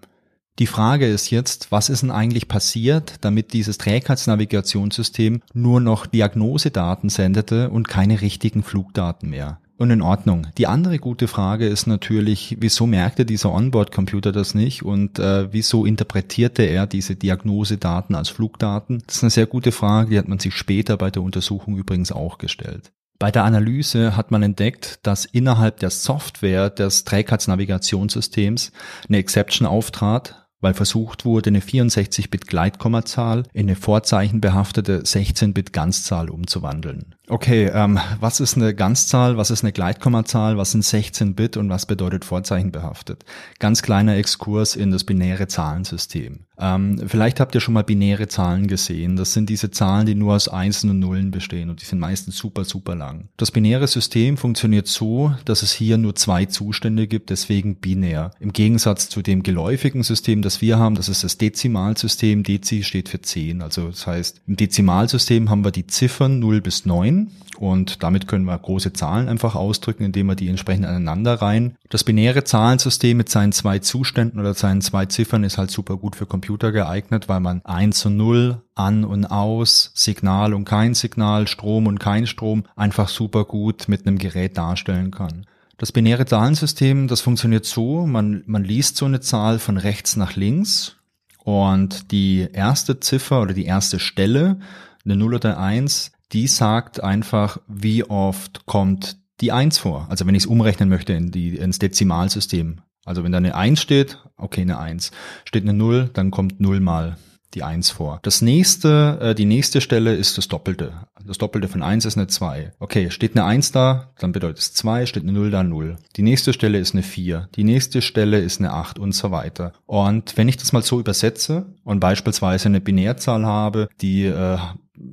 Die 0.61 0.66
Frage 0.66 1.07
ist 1.07 1.30
jetzt, 1.30 1.73
was 1.73 1.88
ist 1.88 2.02
denn 2.02 2.11
eigentlich 2.11 2.47
passiert, 2.47 3.14
damit 3.23 3.54
dieses 3.54 3.78
Trägheitsnavigationssystem 3.78 5.40
nur 5.54 5.80
noch 5.80 6.07
Diagnosedaten 6.07 7.09
sendete 7.09 7.71
und 7.71 7.88
keine 7.88 8.21
richtigen 8.21 8.62
Flugdaten 8.62 9.30
mehr? 9.30 9.61
Und 9.78 9.90
in 9.90 10.02
Ordnung. 10.02 10.49
Die 10.59 10.66
andere 10.66 10.99
gute 10.99 11.26
Frage 11.26 11.66
ist 11.66 11.87
natürlich, 11.87 12.59
wieso 12.61 12.87
merkte 12.87 13.25
dieser 13.25 13.50
Onboard-Computer 13.50 14.30
das 14.30 14.54
nicht 14.54 14.83
und 14.83 15.19
äh, 15.19 15.50
wieso 15.50 15.87
interpretierte 15.87 16.64
er 16.64 16.87
diese 16.87 17.16
Diagnosedaten 17.16 18.14
als 18.14 18.28
Flugdaten? 18.28 19.02
Das 19.07 19.16
ist 19.16 19.23
eine 19.25 19.30
sehr 19.30 19.47
gute 19.47 19.73
Frage, 19.73 20.11
die 20.11 20.19
hat 20.19 20.28
man 20.28 20.38
sich 20.38 20.54
später 20.54 20.99
bei 20.99 21.11
der 21.11 21.23
Untersuchung 21.23 21.78
übrigens 21.78 22.12
auch 22.12 22.37
gestellt. 22.37 22.92
Bei 23.20 23.30
der 23.30 23.44
Analyse 23.44 24.16
hat 24.16 24.30
man 24.30 24.42
entdeckt, 24.42 25.00
dass 25.02 25.26
innerhalb 25.26 25.78
der 25.80 25.90
Software 25.90 26.70
des 26.70 27.04
Trägheitsnavigationssystems 27.04 28.72
eine 29.06 29.18
Exception 29.18 29.68
auftrat, 29.68 30.46
weil 30.62 30.72
versucht 30.72 31.26
wurde, 31.26 31.50
eine 31.50 31.60
64-Bit-Gleitkommazahl 31.60 33.42
in 33.52 33.66
eine 33.66 33.76
vorzeichenbehaftete 33.76 35.02
16-Bit-Ganzzahl 35.02 36.30
umzuwandeln. 36.30 37.14
Okay, 37.30 37.70
ähm, 37.72 38.00
was 38.18 38.40
ist 38.40 38.56
eine 38.56 38.75
Ganzzahl, 38.75 39.37
was 39.37 39.52
ist 39.52 39.62
eine 39.62 39.70
Gleitkommazahl, 39.70 40.56
was 40.56 40.72
sind 40.72 40.84
16 40.84 41.37
Bit 41.37 41.56
und 41.56 41.70
was 41.70 41.87
bedeutet 41.87 42.25
Vorzeichenbehaftet? 42.25 43.25
Ganz 43.60 43.82
kleiner 43.82 44.16
Exkurs 44.16 44.75
in 44.75 44.90
das 44.90 45.04
binäre 45.04 45.46
Zahlensystem. 45.46 46.40
Ähm, 46.58 47.00
vielleicht 47.06 47.38
habt 47.38 47.54
ihr 47.54 47.60
schon 47.60 47.75
mal 47.75 47.84
binäre 47.84 48.26
Zahlen 48.26 48.66
gesehen. 48.66 49.14
Das 49.14 49.32
sind 49.32 49.49
diese 49.49 49.70
Zahlen, 49.70 50.06
die 50.06 50.16
nur 50.16 50.34
aus 50.34 50.49
Einsen 50.49 50.90
und 50.90 50.99
Nullen 50.99 51.30
bestehen 51.30 51.70
und 51.70 51.80
die 51.80 51.84
sind 51.84 52.00
meistens 52.00 52.37
super, 52.37 52.64
super 52.64 52.96
lang. 52.96 53.28
Das 53.37 53.52
binäre 53.52 53.87
System 53.87 54.37
funktioniert 54.37 54.88
so, 54.88 55.32
dass 55.44 55.62
es 55.62 55.72
hier 55.72 55.99
nur 55.99 56.16
zwei 56.16 56.46
Zustände 56.46 57.06
gibt, 57.06 57.30
deswegen 57.30 57.76
binär. 57.76 58.32
Im 58.40 58.52
Gegensatz 58.52 59.08
zu 59.08 59.22
dem 59.22 59.44
geläufigen 59.44 60.02
System, 60.02 60.42
das 60.42 60.60
wir 60.60 60.80
haben, 60.80 60.96
das 60.96 61.08
ist 61.08 61.22
das 61.22 61.38
Dezimalsystem. 61.38 62.42
Dezi 62.42 62.82
steht 62.82 63.08
für 63.08 63.22
10. 63.22 63.62
Also 63.62 63.87
das 63.87 64.08
heißt, 64.08 64.42
im 64.49 64.56
Dezimalsystem 64.56 65.49
haben 65.49 65.64
wir 65.64 65.70
die 65.70 65.87
Ziffern 65.87 66.40
0 66.40 66.60
bis 66.60 66.87
9 66.87 67.19
und 67.58 68.02
damit 68.02 68.26
können 68.26 68.44
wir 68.44 68.58
große 68.58 68.92
Zahlen 68.92 69.28
einfach 69.28 69.54
ausdrücken, 69.54 70.04
indem 70.04 70.26
wir 70.26 70.34
die 70.34 70.48
entsprechend 70.48 70.86
aneinander 70.86 71.34
rein. 71.34 71.76
Das 71.88 72.04
binäre 72.04 72.44
Zahlensystem 72.44 73.16
mit 73.16 73.28
seinen 73.28 73.52
zwei 73.52 73.78
Zuständen 73.78 74.40
oder 74.40 74.54
seinen 74.54 74.80
zwei 74.80 75.06
Ziffern 75.06 75.44
ist 75.44 75.58
halt 75.58 75.70
super 75.70 75.96
gut 75.96 76.16
für 76.16 76.26
Computer 76.26 76.72
geeignet, 76.72 77.28
weil 77.28 77.40
man 77.40 77.60
1 77.64 78.06
und 78.06 78.16
0, 78.16 78.62
an 78.74 79.04
und 79.04 79.26
aus, 79.26 79.92
Signal 79.94 80.54
und 80.54 80.64
kein 80.64 80.94
Signal, 80.94 81.46
Strom 81.48 81.86
und 81.86 81.98
kein 81.98 82.26
Strom 82.26 82.64
einfach 82.76 83.08
super 83.08 83.44
gut 83.44 83.88
mit 83.88 84.06
einem 84.06 84.18
Gerät 84.18 84.56
darstellen 84.56 85.10
kann. 85.10 85.46
Das 85.76 85.92
binäre 85.92 86.26
Zahlensystem, 86.26 87.08
das 87.08 87.20
funktioniert 87.20 87.64
so, 87.64 88.06
man, 88.06 88.42
man 88.46 88.64
liest 88.64 88.96
so 88.96 89.06
eine 89.06 89.20
Zahl 89.20 89.58
von 89.58 89.76
rechts 89.78 90.16
nach 90.16 90.36
links 90.36 90.96
und 91.38 92.12
die 92.12 92.48
erste 92.52 93.00
Ziffer 93.00 93.40
oder 93.40 93.54
die 93.54 93.64
erste 93.64 93.98
Stelle, 93.98 94.58
eine 95.04 95.16
0 95.16 95.34
oder 95.34 95.58
1, 95.58 96.12
die 96.32 96.46
sagt 96.46 97.02
einfach, 97.02 97.58
wie 97.66 98.04
oft 98.04 98.66
kommt 98.66 99.18
die 99.40 99.52
Eins 99.52 99.78
vor. 99.78 100.06
Also 100.10 100.26
wenn 100.26 100.34
ich 100.34 100.44
es 100.44 100.46
umrechnen 100.46 100.88
möchte 100.88 101.12
in 101.12 101.30
die, 101.30 101.56
ins 101.56 101.78
Dezimalsystem. 101.78 102.80
Also 103.04 103.25
wenn 103.25 103.32
da 103.32 103.38
eine 103.38 103.54
Eins 103.54 103.80
steht, 103.80 104.18
okay, 104.37 104.60
eine 104.60 104.78
Eins. 104.78 105.10
Steht 105.44 105.62
eine 105.62 105.72
Null, 105.72 106.10
dann 106.12 106.30
kommt 106.30 106.60
Null 106.60 106.80
mal 106.80 107.16
die 107.54 107.62
Eins 107.62 107.90
vor. 107.90 108.20
Das 108.22 108.42
nächste, 108.42 109.18
äh, 109.20 109.34
die 109.34 109.44
nächste 109.44 109.80
Stelle 109.80 110.14
ist 110.14 110.38
das 110.38 110.49
Doppelte. 110.49 110.92
Das 111.25 111.38
Doppelte 111.38 111.68
von 111.68 111.82
eins 111.82 112.04
ist 112.04 112.16
eine 112.16 112.28
zwei. 112.28 112.72
Okay, 112.78 113.10
steht 113.10 113.37
eine 113.37 113.44
Eins 113.44 113.72
da, 113.72 114.12
dann 114.18 114.32
bedeutet 114.32 114.58
es 114.58 114.72
zwei. 114.72 115.06
steht 115.06 115.25
eine 115.25 115.32
Null 115.32 115.50
da, 115.50 115.62
Null. 115.62 115.96
Die 116.16 116.22
nächste 116.22 116.52
Stelle 116.52 116.78
ist 116.78 116.94
eine 116.94 117.02
vier. 117.02 117.49
Die 117.56 117.64
nächste 117.64 118.02
Stelle 118.02 118.38
ist 118.38 118.60
eine 118.60 118.72
acht 118.72 118.99
und 118.99 119.12
so 119.12 119.30
weiter. 119.30 119.72
Und 119.87 120.37
wenn 120.37 120.49
ich 120.49 120.56
das 120.56 120.72
mal 120.72 120.82
so 120.82 121.00
übersetze 121.00 121.66
und 121.84 122.00
beispielsweise 122.00 122.66
eine 122.66 122.80
Binärzahl 122.80 123.44
habe, 123.44 123.88
die 124.00 124.25
äh, 124.26 124.58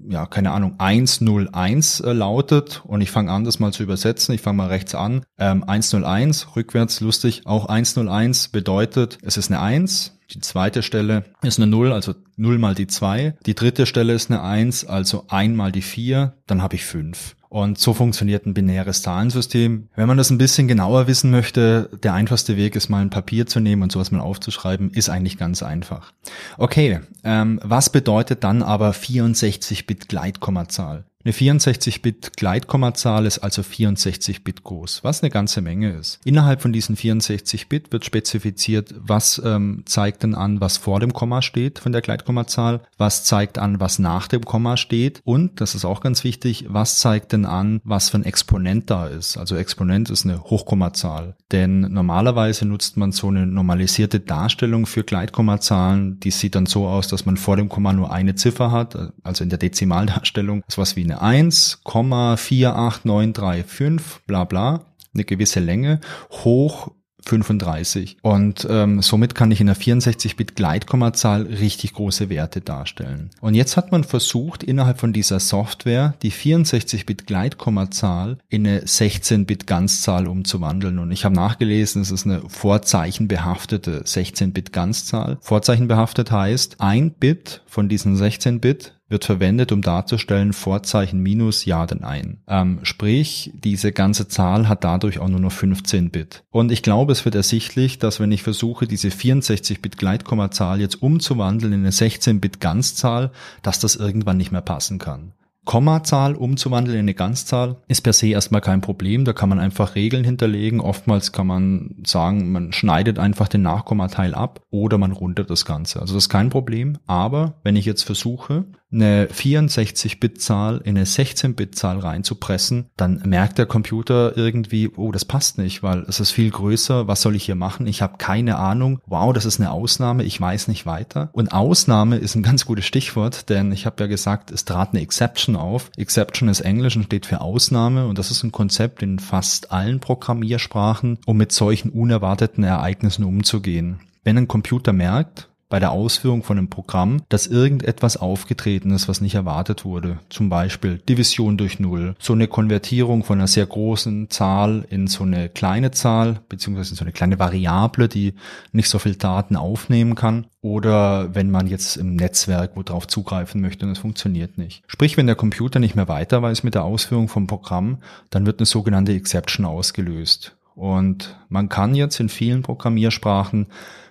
ja, 0.10 0.26
keine 0.26 0.52
Ahnung, 0.52 0.76
101 0.78 2.02
äh, 2.02 2.14
lautet 2.14 2.84
und 2.86 3.02
ich 3.02 3.12
fange 3.12 3.32
an, 3.32 3.44
das 3.44 3.60
mal 3.60 3.72
zu 3.72 3.84
übersetzen. 3.84 4.34
Ich 4.36 4.42
fange 4.42 4.58
mal 4.58 4.68
rechts 4.68 4.96
an. 4.96 5.24
Ähm, 5.38 5.64
101, 5.64 6.56
rückwärts 6.56 7.02
lustig, 7.02 7.44
auch 7.46 7.68
101 7.68 8.50
bedeutet, 8.50 9.18
es 9.22 9.38
ist 9.38 9.52
eine 9.52 9.62
1. 9.62 10.14
Die 10.32 10.42
zweite 10.42 10.84
Stelle 10.84 11.24
ist 11.42 11.58
eine 11.58 11.68
0, 11.68 11.94
also 11.94 12.14
0 12.36 12.58
mal 12.58 12.76
die 12.76 12.88
2. 12.88 13.38
Die 13.46 13.56
dritte 13.56 13.86
Stelle 13.86 14.14
ist 14.14 14.30
eine 14.30 14.42
1, 14.42 14.86
also 14.86 15.26
1 15.30 15.56
mal 15.56 15.72
die 15.72 15.82
4, 15.82 16.34
dann 16.48 16.62
habe 16.62 16.76
ich 16.76 16.84
5. 16.84 17.37
Und 17.50 17.78
so 17.78 17.94
funktioniert 17.94 18.46
ein 18.46 18.54
binäres 18.54 19.02
Zahlensystem. 19.02 19.88
Wenn 19.96 20.08
man 20.08 20.18
das 20.18 20.30
ein 20.30 20.38
bisschen 20.38 20.68
genauer 20.68 21.08
wissen 21.08 21.32
möchte, 21.32 21.90
der 22.04 22.14
einfachste 22.14 22.58
Weg 22.58 22.76
ist 22.76 22.90
mal 22.90 23.02
ein 23.02 23.10
Papier 23.10 23.46
zu 23.46 23.60
nehmen 23.60 23.84
und 23.84 23.92
sowas 23.92 24.12
mal 24.12 24.20
aufzuschreiben, 24.20 24.92
ist 24.92 25.10
eigentlich 25.10 25.38
ganz 25.38 25.64
einfach. 25.64 26.12
Okay, 26.58 27.00
ähm, 27.24 27.60
was 27.64 27.90
bedeutet 27.90 28.44
dann 28.44 28.64
aber 28.64 28.92
64-Bit 28.92 30.10
Gleitkommazahl? 30.10 31.06
Eine 31.28 31.34
64-Bit-Gleitkommazahl 31.34 33.26
ist 33.26 33.40
also 33.40 33.62
64 33.62 34.46
Bit 34.46 34.64
groß, 34.64 35.04
was 35.04 35.22
eine 35.22 35.30
ganze 35.30 35.60
Menge 35.60 35.92
ist. 35.92 36.22
Innerhalb 36.24 36.62
von 36.62 36.72
diesen 36.72 36.96
64 36.96 37.68
Bit 37.68 37.92
wird 37.92 38.06
spezifiziert, 38.06 38.96
was 38.98 39.42
ähm, 39.44 39.84
zeigt 39.86 40.24
denn 40.24 40.36
an, 40.36 40.62
was 40.62 40.78
vor 40.78 41.02
dem 41.02 41.12
Komma 41.12 41.42
steht 41.42 41.80
von 41.80 41.92
der 41.92 42.00
Gleitkommazahl, 42.00 42.80
was 42.98 43.26
zeigt 43.26 43.58
an, 43.58 43.82
was 43.82 44.00
nach 44.00 44.30
dem 44.30 44.46
Komma 44.46 44.78
steht 44.78 45.20
und, 45.26 45.60
das 45.60 45.76
ist 45.76 45.84
auch 45.84 46.00
ganz 46.00 46.24
wichtig, 46.24 46.68
was 46.70 47.00
zeigt 47.00 47.34
denn 47.34 47.46
an, 47.46 47.82
was 47.84 48.10
für 48.10 48.20
ein 48.20 48.24
Exponent 48.24 48.90
da 48.90 49.08
ist. 49.08 49.36
Also 49.36 49.58
Exponent 49.58 50.10
ist 50.10 50.24
eine 50.24 50.42
Hochkommazahl. 50.42 51.36
Denn 51.52 51.82
normalerweise 51.82 52.66
nutzt 52.66 52.96
man 52.96 53.12
so 53.12 53.28
eine 53.28 53.46
normalisierte 53.46 54.22
Darstellung 54.22 54.86
für 54.86 55.04
Gleitkommazahlen, 55.04 56.22
die 56.22 56.32
sieht 56.32 56.56
dann 56.56 56.68
so 56.68 56.88
aus, 56.88 57.10
dass 57.10 57.26
man 57.26 57.36
vor 57.36 57.58
dem 57.58 57.68
Komma 57.68 57.92
nur 57.92 58.14
eine 58.14 58.36
Ziffer 58.36 58.72
hat, 58.72 58.98
also 59.24 59.44
in 59.44 59.50
der 59.50 59.60
Dezimaldarstellung, 59.60 60.64
ist 60.70 60.78
was 60.78 60.96
wie 60.96 61.04
eine 61.04 61.17
1,48935 61.22 64.02
bla 64.26 64.44
bla, 64.44 64.86
eine 65.14 65.24
gewisse 65.24 65.60
Länge, 65.60 66.00
hoch 66.32 66.90
35. 67.28 68.18
Und 68.22 68.68
ähm, 68.70 69.02
somit 69.02 69.36
kann 69.36 69.52
ich 69.52 69.62
in 69.62 69.70
einer 69.70 69.78
64-Bit 69.78 70.56
Gleitkommazahl 70.56 71.44
richtig 71.44 71.94
große 71.94 72.30
Werte 72.30 72.62
darstellen. 72.62 73.30
Und 73.42 73.54
jetzt 73.54 73.78
hat 73.78 73.92
man 73.92 74.04
versucht, 74.04 74.64
innerhalb 74.64 75.00
von 75.00 75.14
dieser 75.14 75.40
Software 75.40 76.16
die 76.22 76.32
64-Bit 76.32 77.28
Gleitkommazahl 77.28 78.38
in 78.50 78.66
eine 78.66 78.82
16-Bit 78.82 79.68
Ganzzahl 79.68 80.28
umzuwandeln. 80.28 81.00
Und 81.00 81.12
ich 81.12 81.26
habe 81.26 81.36
nachgelesen, 81.36 82.02
es 82.02 82.12
ist 82.12 82.26
eine 82.26 82.42
vorzeichenbehaftete 82.48 84.04
16-Bit 84.04 84.74
Ganzzahl. 84.74 85.38
Vorzeichenbehaftet 85.42 86.32
heißt, 86.32 86.78
ein 86.80 87.12
Bit 87.12 87.62
von 87.66 87.90
diesen 87.90 88.16
16 88.16 88.60
Bit 88.60 88.97
wird 89.10 89.26
verwendet, 89.26 89.72
um 89.72 89.82
darzustellen 89.82 90.54
Vorzeichen 90.54 91.20
minus 91.20 91.66
ja 91.66 91.84
oder 91.84 91.96
nein. 91.96 92.42
Ähm, 92.48 92.80
sprich, 92.84 93.52
diese 93.56 93.92
ganze 93.92 94.28
Zahl 94.28 94.68
hat 94.68 94.84
dadurch 94.84 95.20
auch 95.20 95.30
nur 95.30 95.40
noch 95.40 95.52
15 95.52 96.12
Bit. 96.12 96.44
Und 96.50 96.72
ich 96.72 96.82
glaube, 96.82 97.12
es 97.12 97.26
wird 97.26 97.36
ersichtlich, 97.36 98.00
dass 98.00 98.20
wenn 98.20 98.32
ich 98.32 98.44
versuche, 98.44 98.88
diese 98.88 99.10
64-Bit 99.10 99.98
Gleitkommazahl 99.98 100.82
jetzt 100.82 101.02
umzuwandeln 101.02 101.74
in 101.74 101.80
eine 101.82 101.92
16-Bit 101.92 102.60
Ganzzahl, 102.60 103.32
dass 103.62 103.80
das 103.80 103.96
irgendwann 103.96 104.38
nicht 104.38 104.52
mehr 104.52 104.62
passen 104.62 105.00
kann. 105.00 105.34
Kommazahl 105.68 106.34
umzuwandeln 106.36 106.96
in 106.96 107.04
eine 107.04 107.14
Ganzzahl 107.14 107.76
ist 107.90 108.00
per 108.00 108.14
se 108.14 108.28
erstmal 108.28 108.62
kein 108.62 108.80
Problem. 108.80 109.26
Da 109.26 109.34
kann 109.34 109.50
man 109.50 109.60
einfach 109.60 109.96
Regeln 109.96 110.24
hinterlegen. 110.24 110.80
Oftmals 110.80 111.34
kann 111.34 111.46
man 111.46 111.98
sagen, 112.06 112.54
man 112.54 112.72
schneidet 112.72 113.20
einfach 113.20 113.50
den 113.50 113.64
Nachkommateil 113.64 114.34
ab 114.34 114.62
oder 114.70 114.98
man 114.98 115.12
rundet 115.12 115.50
das 115.50 115.66
Ganze. 115.66 116.00
Also 116.00 116.14
das 116.14 116.24
ist 116.24 116.30
kein 116.30 116.50
Problem. 116.50 116.98
Aber 117.06 117.60
wenn 117.64 117.76
ich 117.76 117.84
jetzt 117.84 118.04
versuche, 118.04 118.64
eine 118.92 119.28
64-Bit-Zahl 119.28 120.82
in 120.84 120.98
eine 120.98 121.06
16-Bit-Zahl 121.06 122.00
reinzupressen, 122.00 122.90
dann 122.96 123.22
merkt 123.26 123.58
der 123.58 123.66
Computer 123.66 124.38
irgendwie, 124.38 124.90
oh, 124.96 125.12
das 125.12 125.26
passt 125.26 125.58
nicht, 125.58 125.84
weil 125.84 126.06
es 126.08 126.20
ist 126.20 126.32
viel 126.32 126.50
größer, 126.50 127.08
was 127.08 127.22
soll 127.22 127.36
ich 127.36 127.44
hier 127.44 127.56
machen? 127.56 127.86
Ich 127.88 128.02
habe 128.02 128.18
keine 128.18 128.58
Ahnung. 128.58 129.00
Wow, 129.06 129.34
das 129.34 129.46
ist 129.46 129.60
eine 129.60 129.72
Ausnahme, 129.72 130.24
ich 130.24 130.40
weiß 130.40 130.68
nicht 130.70 130.86
weiter. 130.86 131.30
Und 131.34 131.52
Ausnahme 131.52 132.18
ist 132.18 132.36
ein 132.36 132.44
ganz 132.44 132.66
gutes 132.66 132.86
Stichwort, 132.86 133.50
denn 133.50 133.72
ich 133.72 133.86
habe 133.86 134.04
ja 134.04 134.08
gesagt, 134.08 134.52
es 134.52 134.66
trat 134.66 134.94
eine 134.94 135.02
Exception 135.02 135.56
auf. 135.56 135.92
Exception 135.98 136.48
ist 136.48 136.62
Englisch 136.62 136.96
und 136.96 137.04
steht 137.04 137.26
für 137.26 137.42
Ausnahme 137.42 138.08
und 138.08 138.18
das 138.18 138.32
ist 138.32 138.44
ein 138.44 138.52
Konzept 138.52 139.04
in 139.04 139.20
fast 139.20 139.72
allen 139.72 140.00
Programmiersprachen, 140.00 141.20
um 141.26 141.38
mit 141.38 141.52
solchen 141.52 141.90
unerwarteten 141.90 142.64
Ereignissen 142.64 143.26
umzugehen. 143.26 144.00
Wenn 144.24 144.38
ein 144.38 144.48
Computer 144.48 144.94
merkt, 144.94 145.50
bei 145.70 145.80
der 145.80 145.92
Ausführung 145.92 146.44
von 146.44 146.58
einem 146.58 146.70
Programm, 146.70 147.22
dass 147.30 147.48
irgendetwas 147.48 148.18
aufgetreten 148.18 148.92
ist, 148.92 149.08
was 149.08 149.22
nicht 149.22 149.36
erwartet 149.36 149.84
wurde. 149.84 150.20
Zum 150.30 150.50
Beispiel 150.50 151.00
Division 151.10 151.58
durch 151.58 151.80
Null. 151.80 152.16
So 152.20 152.34
eine 152.34 152.48
Konvertierung 152.48 153.24
von 153.24 153.40
einer 153.40 153.48
sehr 153.48 153.66
großen 153.66 154.30
Zahl 154.30 154.86
in 154.90 155.08
so 155.08 155.24
eine 155.24 155.50
kleine 155.50 155.92
Zahl, 155.92 156.40
beziehungsweise 156.48 156.96
so 156.96 157.04
eine 157.04 157.12
kleine 157.12 157.40
Variable, 157.40 158.08
die 158.08 158.34
nicht 158.72 158.90
so 158.90 159.00
viel 159.00 159.16
Daten 159.16 159.56
aufnehmen 159.56 160.16
kann. 160.16 160.48
Oder 160.62 161.36
wenn 161.36 161.52
man 161.52 161.68
jetzt 161.68 161.98
im 161.98 162.16
Netzwerk 162.16 162.72
wo 162.76 162.84
drauf 162.84 163.08
zugreifen 163.08 163.62
möchte 163.62 163.86
und 163.86 163.92
es 163.92 164.00
funktioniert 164.00 164.58
nicht. 164.58 164.84
Sprich, 164.88 165.18
wenn 165.18 165.28
der 165.28 165.36
Computer 165.36 165.80
nicht 165.80 165.96
mehr 165.96 166.08
weiter 166.08 166.42
weiß 166.42 166.64
mit 166.64 166.76
der 166.76 166.84
Ausführung 166.84 167.28
vom 167.28 167.48
Programm, 167.48 168.00
dann 168.30 168.46
wird 168.46 168.60
eine 168.60 168.66
sogenannte 168.66 169.14
Exception 169.14 169.66
ausgelöst. 169.66 170.56
Und 170.76 171.40
man 171.50 171.70
kann 171.70 171.96
jetzt 171.96 172.20
in 172.20 172.30
vielen 172.30 172.62
Programmiersprachen 172.62 173.68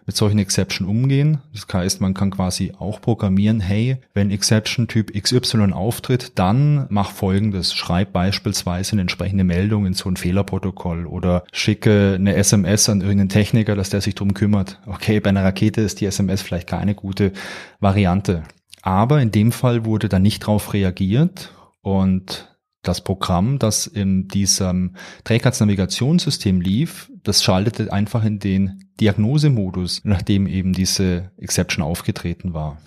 mit 0.07 0.17
solchen 0.17 0.39
Exception 0.39 0.89
umgehen. 0.89 1.39
Das 1.53 1.67
heißt, 1.71 2.01
man 2.01 2.15
kann 2.15 2.31
quasi 2.31 2.73
auch 2.79 3.01
programmieren, 3.01 3.61
hey, 3.61 3.99
wenn 4.15 4.31
Exception 4.31 4.87
Typ 4.87 5.13
XY 5.13 5.73
auftritt, 5.73 6.39
dann 6.39 6.87
mach 6.89 7.11
folgendes. 7.11 7.75
Schreib 7.75 8.13
beispielsweise 8.13 8.93
eine 8.93 9.03
entsprechende 9.03 9.45
Meldung 9.45 9.85
in 9.85 9.95
so 9.95 10.09
ein 10.09 10.17
Fehlerprotokoll 10.17 11.07
oder 11.07 11.45
schicke 11.53 12.15
eine 12.15 12.37
SMS 12.37 12.89
an 12.89 13.01
irgendeinen 13.01 13.29
Techniker, 13.29 13.75
dass 13.75 13.91
der 13.91 14.01
sich 14.01 14.15
drum 14.15 14.33
kümmert. 14.33 14.81
Okay, 14.87 15.19
bei 15.19 15.31
einer 15.31 15.45
Rakete 15.45 15.81
ist 15.81 16.01
die 16.01 16.07
SMS 16.07 16.41
vielleicht 16.41 16.69
keine 16.69 16.95
gute 16.95 17.33
Variante. 17.81 18.45
Aber 18.83 19.21
in 19.21 19.33
dem 19.33 19.51
Fall 19.51 19.85
wurde 19.85 20.09
da 20.09 20.21
nicht 20.21 20.41
drauf 20.41 20.73
reagiert 20.73 21.53
und 21.83 22.57
das 22.83 23.01
Programm, 23.01 23.59
das 23.59 23.89
in 23.89 24.29
diesem 24.29 24.95
Trägheitsnavigationssystem 25.25 26.61
lief, 26.61 27.11
das 27.25 27.43
schaltete 27.43 27.93
einfach 27.93 28.25
in 28.25 28.39
den 28.39 28.86
Diagnosemodus, 29.01 30.01
nachdem 30.05 30.47
eben 30.47 30.73
diese 30.73 31.31
Exception 31.39 31.85
aufgetreten 31.85 32.55
war. 32.55 32.79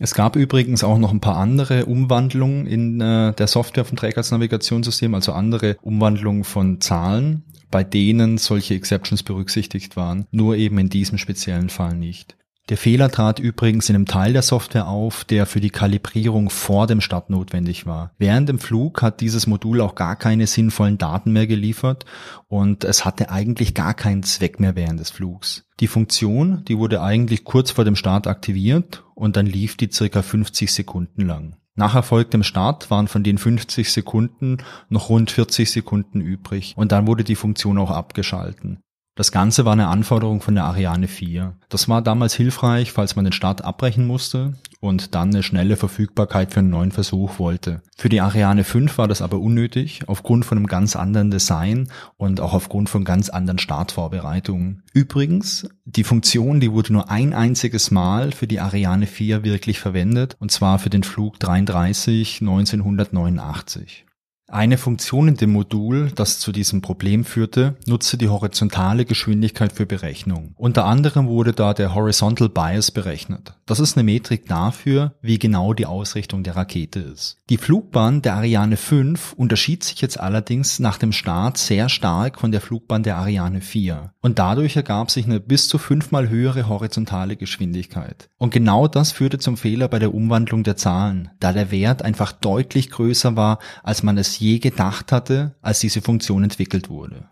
Es 0.00 0.14
gab 0.14 0.36
übrigens 0.36 0.84
auch 0.84 0.98
noch 0.98 1.12
ein 1.12 1.20
paar 1.20 1.36
andere 1.36 1.86
Umwandlungen 1.86 2.66
in 2.66 3.00
äh, 3.00 3.32
der 3.34 3.46
Software 3.48 3.84
vom 3.84 3.98
Trägheitsnavigationssystem, 3.98 5.12
also 5.14 5.32
andere 5.32 5.76
Umwandlungen 5.82 6.44
von 6.44 6.80
Zahlen, 6.80 7.42
bei 7.70 7.82
denen 7.82 8.38
solche 8.38 8.74
Exceptions 8.74 9.24
berücksichtigt 9.24 9.96
waren, 9.96 10.26
nur 10.30 10.56
eben 10.56 10.78
in 10.78 10.88
diesem 10.88 11.18
speziellen 11.18 11.68
Fall 11.68 11.96
nicht. 11.96 12.37
Der 12.68 12.76
Fehler 12.76 13.10
trat 13.10 13.38
übrigens 13.38 13.88
in 13.88 13.94
einem 13.94 14.04
Teil 14.04 14.34
der 14.34 14.42
Software 14.42 14.88
auf, 14.88 15.24
der 15.24 15.46
für 15.46 15.60
die 15.60 15.70
Kalibrierung 15.70 16.50
vor 16.50 16.86
dem 16.86 17.00
Start 17.00 17.30
notwendig 17.30 17.86
war. 17.86 18.12
Während 18.18 18.48
dem 18.50 18.58
Flug 18.58 19.00
hat 19.00 19.22
dieses 19.22 19.46
Modul 19.46 19.80
auch 19.80 19.94
gar 19.94 20.16
keine 20.16 20.46
sinnvollen 20.46 20.98
Daten 20.98 21.32
mehr 21.32 21.46
geliefert 21.46 22.04
und 22.46 22.84
es 22.84 23.06
hatte 23.06 23.30
eigentlich 23.30 23.72
gar 23.72 23.94
keinen 23.94 24.22
Zweck 24.22 24.60
mehr 24.60 24.76
während 24.76 25.00
des 25.00 25.10
Flugs. 25.10 25.64
Die 25.80 25.86
Funktion, 25.86 26.62
die 26.68 26.76
wurde 26.76 27.00
eigentlich 27.00 27.44
kurz 27.44 27.70
vor 27.70 27.86
dem 27.86 27.96
Start 27.96 28.26
aktiviert 28.26 29.02
und 29.14 29.36
dann 29.36 29.46
lief 29.46 29.78
die 29.78 29.90
circa 29.90 30.20
50 30.20 30.70
Sekunden 30.70 31.26
lang. 31.26 31.56
Nach 31.74 31.94
erfolgtem 31.94 32.42
Start 32.42 32.90
waren 32.90 33.08
von 33.08 33.22
den 33.22 33.38
50 33.38 33.90
Sekunden 33.90 34.58
noch 34.90 35.08
rund 35.08 35.30
40 35.30 35.70
Sekunden 35.70 36.20
übrig 36.20 36.74
und 36.76 36.92
dann 36.92 37.06
wurde 37.06 37.24
die 37.24 37.36
Funktion 37.36 37.78
auch 37.78 37.92
abgeschalten. 37.92 38.80
Das 39.18 39.32
Ganze 39.32 39.64
war 39.64 39.72
eine 39.72 39.88
Anforderung 39.88 40.40
von 40.40 40.54
der 40.54 40.62
Ariane 40.62 41.08
4. 41.08 41.56
Das 41.70 41.88
war 41.88 42.02
damals 42.02 42.34
hilfreich, 42.34 42.92
falls 42.92 43.16
man 43.16 43.24
den 43.24 43.32
Start 43.32 43.64
abbrechen 43.64 44.06
musste 44.06 44.52
und 44.78 45.16
dann 45.16 45.30
eine 45.30 45.42
schnelle 45.42 45.76
Verfügbarkeit 45.76 46.52
für 46.52 46.60
einen 46.60 46.70
neuen 46.70 46.92
Versuch 46.92 47.40
wollte. 47.40 47.82
Für 47.96 48.08
die 48.08 48.20
Ariane 48.20 48.62
5 48.62 48.96
war 48.96 49.08
das 49.08 49.20
aber 49.20 49.40
unnötig, 49.40 50.02
aufgrund 50.06 50.44
von 50.44 50.56
einem 50.56 50.68
ganz 50.68 50.94
anderen 50.94 51.32
Design 51.32 51.88
und 52.16 52.40
auch 52.40 52.54
aufgrund 52.54 52.90
von 52.90 53.02
ganz 53.02 53.28
anderen 53.28 53.58
Startvorbereitungen. 53.58 54.84
Übrigens, 54.94 55.68
die 55.84 56.04
Funktion, 56.04 56.60
die 56.60 56.70
wurde 56.70 56.92
nur 56.92 57.10
ein 57.10 57.34
einziges 57.34 57.90
Mal 57.90 58.30
für 58.30 58.46
die 58.46 58.60
Ariane 58.60 59.08
4 59.08 59.42
wirklich 59.42 59.80
verwendet, 59.80 60.36
und 60.38 60.52
zwar 60.52 60.78
für 60.78 60.90
den 60.90 61.02
Flug 61.02 61.40
33 61.40 62.40
1989. 62.40 64.04
Eine 64.50 64.78
Funktion 64.78 65.28
in 65.28 65.34
dem 65.34 65.52
Modul, 65.52 66.10
das 66.14 66.40
zu 66.40 66.52
diesem 66.52 66.80
Problem 66.80 67.26
führte, 67.26 67.76
nutzte 67.84 68.16
die 68.16 68.30
horizontale 68.30 69.04
Geschwindigkeit 69.04 69.74
für 69.74 69.84
Berechnung. 69.84 70.54
Unter 70.56 70.86
anderem 70.86 71.26
wurde 71.28 71.52
da 71.52 71.74
der 71.74 71.94
Horizontal 71.94 72.48
Bias 72.48 72.90
berechnet. 72.90 73.52
Das 73.66 73.78
ist 73.78 73.98
eine 73.98 74.04
Metrik 74.04 74.46
dafür, 74.46 75.12
wie 75.20 75.38
genau 75.38 75.74
die 75.74 75.84
Ausrichtung 75.84 76.44
der 76.44 76.56
Rakete 76.56 77.00
ist. 77.00 77.36
Die 77.50 77.58
Flugbahn 77.58 78.22
der 78.22 78.36
Ariane 78.36 78.78
5 78.78 79.34
unterschied 79.34 79.84
sich 79.84 80.00
jetzt 80.00 80.18
allerdings 80.18 80.78
nach 80.78 80.96
dem 80.96 81.12
Start 81.12 81.58
sehr 81.58 81.90
stark 81.90 82.40
von 82.40 82.50
der 82.50 82.62
Flugbahn 82.62 83.02
der 83.02 83.18
Ariane 83.18 83.60
4. 83.60 84.12
Und 84.22 84.38
dadurch 84.38 84.76
ergab 84.76 85.10
sich 85.10 85.26
eine 85.26 85.40
bis 85.40 85.68
zu 85.68 85.76
fünfmal 85.76 86.30
höhere 86.30 86.68
horizontale 86.68 87.36
Geschwindigkeit. 87.36 88.30
Und 88.38 88.50
genau 88.50 88.88
das 88.88 89.12
führte 89.12 89.38
zum 89.38 89.58
Fehler 89.58 89.88
bei 89.88 89.98
der 89.98 90.14
Umwandlung 90.14 90.62
der 90.62 90.78
Zahlen, 90.78 91.28
da 91.38 91.52
der 91.52 91.70
Wert 91.70 92.00
einfach 92.00 92.32
deutlich 92.32 92.90
größer 92.90 93.36
war, 93.36 93.58
als 93.82 94.02
man 94.02 94.16
es 94.16 94.37
je 94.40 94.58
gedacht 94.58 95.12
hatte, 95.12 95.54
als 95.60 95.80
diese 95.80 96.02
Funktion 96.02 96.44
entwickelt 96.44 96.88
wurde. 96.88 97.28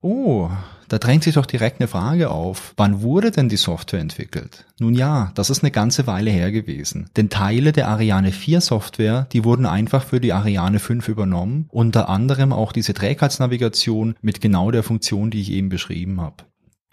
Oh, 0.00 0.48
da 0.86 0.98
drängt 0.98 1.24
sich 1.24 1.34
doch 1.34 1.46
direkt 1.46 1.80
eine 1.80 1.88
Frage 1.88 2.30
auf. 2.30 2.72
Wann 2.76 3.02
wurde 3.02 3.32
denn 3.32 3.48
die 3.48 3.56
Software 3.56 4.00
entwickelt? 4.00 4.64
Nun 4.78 4.94
ja, 4.94 5.32
das 5.34 5.50
ist 5.50 5.64
eine 5.64 5.72
ganze 5.72 6.06
Weile 6.06 6.30
her 6.30 6.52
gewesen. 6.52 7.10
Denn 7.16 7.30
Teile 7.30 7.72
der 7.72 7.88
Ariane 7.88 8.30
4 8.30 8.60
Software, 8.60 9.26
die 9.32 9.42
wurden 9.42 9.66
einfach 9.66 10.04
für 10.04 10.20
die 10.20 10.32
Ariane 10.32 10.78
5 10.78 11.08
übernommen, 11.08 11.66
unter 11.70 12.08
anderem 12.08 12.52
auch 12.52 12.70
diese 12.70 12.94
Trägheitsnavigation 12.94 14.14
mit 14.20 14.40
genau 14.40 14.70
der 14.70 14.84
Funktion, 14.84 15.30
die 15.30 15.40
ich 15.40 15.50
eben 15.50 15.68
beschrieben 15.68 16.20
habe. 16.20 16.44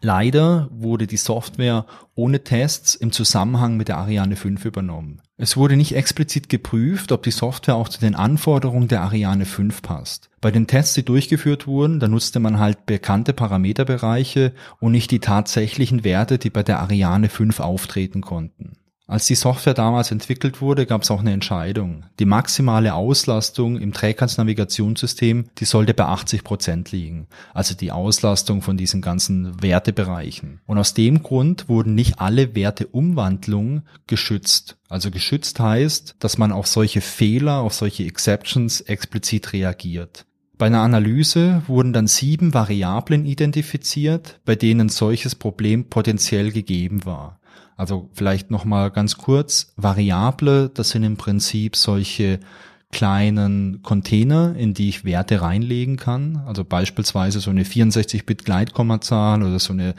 Leider 0.02 0.68
wurde 0.72 1.06
die 1.06 1.18
Software 1.18 1.86
ohne 2.16 2.44
Tests 2.44 2.96
im 2.96 3.12
Zusammenhang 3.12 3.78
mit 3.78 3.88
der 3.88 3.98
Ariane 3.98 4.36
5 4.36 4.66
übernommen. 4.66 5.22
Es 5.38 5.58
wurde 5.58 5.76
nicht 5.76 5.96
explizit 5.96 6.48
geprüft, 6.48 7.12
ob 7.12 7.24
die 7.24 7.32
Software 7.32 7.76
auch 7.76 7.90
zu 7.90 8.00
den 8.00 8.16
Anforderungen 8.16 8.88
der 8.88 9.02
Ariane 9.02 9.46
5 9.46 9.82
passt. 9.82 10.30
Bei 10.40 10.50
den 10.50 10.66
Tests, 10.66 10.94
die 10.94 11.04
durchgeführt 11.04 11.68
wurden, 11.68 12.00
da 12.00 12.08
nutzte 12.08 12.40
man 12.40 12.58
halt 12.58 12.86
bekannte 12.86 13.34
Parameterbereiche 13.34 14.54
und 14.80 14.94
nicht 14.94 15.12
die 15.12 15.20
tatsächlichen 15.20 16.06
Werte, 16.06 16.38
die 16.38 16.50
bei 16.50 16.64
der 16.64 16.80
Ariane 16.80 17.28
5 17.28 17.60
auftreten 17.60 18.22
konnten. 18.22 18.78
Als 19.08 19.28
die 19.28 19.36
Software 19.36 19.76
damals 19.76 20.10
entwickelt 20.10 20.62
wurde, 20.62 20.88
gab 20.88 21.04
es 21.04 21.12
auch 21.12 21.20
eine 21.20 21.32
Entscheidung. 21.32 22.06
Die 22.18 22.26
maximale 22.26 22.96
Auslastung 22.96 23.78
im 23.78 23.94
Trägheitsnavigationssystem, 23.94 25.46
die 25.60 25.66
sollte 25.66 25.94
bei 25.94 26.06
80 26.06 26.44
Prozent 26.44 26.92
liegen. 26.92 27.28
Also 27.54 27.76
die 27.76 27.92
Auslastung 27.92 28.64
von 28.64 28.78
diesen 28.78 29.04
ganzen 29.04 29.62
Wertebereichen. 29.62 30.60
Und 30.66 30.80
aus 30.80 30.96
dem 30.96 31.22
Grund 31.22 31.70
wurden 31.70 31.94
nicht 31.94 32.20
alle 32.20 32.56
Werteumwandlungen 32.56 33.84
geschützt. 34.08 34.78
Also 34.90 35.12
geschützt 35.12 35.60
heißt, 35.60 36.16
dass 36.18 36.40
man 36.40 36.52
auf 36.52 36.66
solche 36.66 37.02
Fehler, 37.02 37.60
auf 37.60 37.76
solche 37.76 38.06
Exceptions 38.06 38.82
explizit 38.82 39.54
reagiert. 39.54 40.26
Bei 40.58 40.66
einer 40.66 40.82
Analyse 40.82 41.62
wurden 41.68 41.94
dann 41.94 42.08
sieben 42.08 42.56
Variablen 42.56 43.26
identifiziert, 43.26 44.40
bei 44.46 44.56
denen 44.56 44.90
solches 44.90 45.36
Problem 45.36 45.90
potenziell 45.90 46.52
gegeben 46.52 47.06
war. 47.06 47.40
Also 47.76 48.10
vielleicht 48.14 48.52
noch 48.52 48.66
mal 48.66 48.90
ganz 48.90 49.18
kurz 49.18 49.74
Variable, 49.76 50.70
das 50.74 50.90
sind 50.90 51.04
im 51.04 51.18
Prinzip 51.18 51.76
solche 51.76 52.40
kleinen 52.92 53.82
Container, 53.84 54.56
in 54.56 54.74
die 54.74 54.88
ich 54.88 55.04
Werte 55.04 55.42
reinlegen 55.42 55.98
kann. 55.98 56.44
Also 56.46 56.64
beispielsweise 56.64 57.42
so 57.42 57.50
eine 57.50 57.64
64-Bit 57.64 58.46
Gleitkommazahl 58.46 59.44
oder 59.44 59.60
so 59.60 59.74
eine 59.74 59.96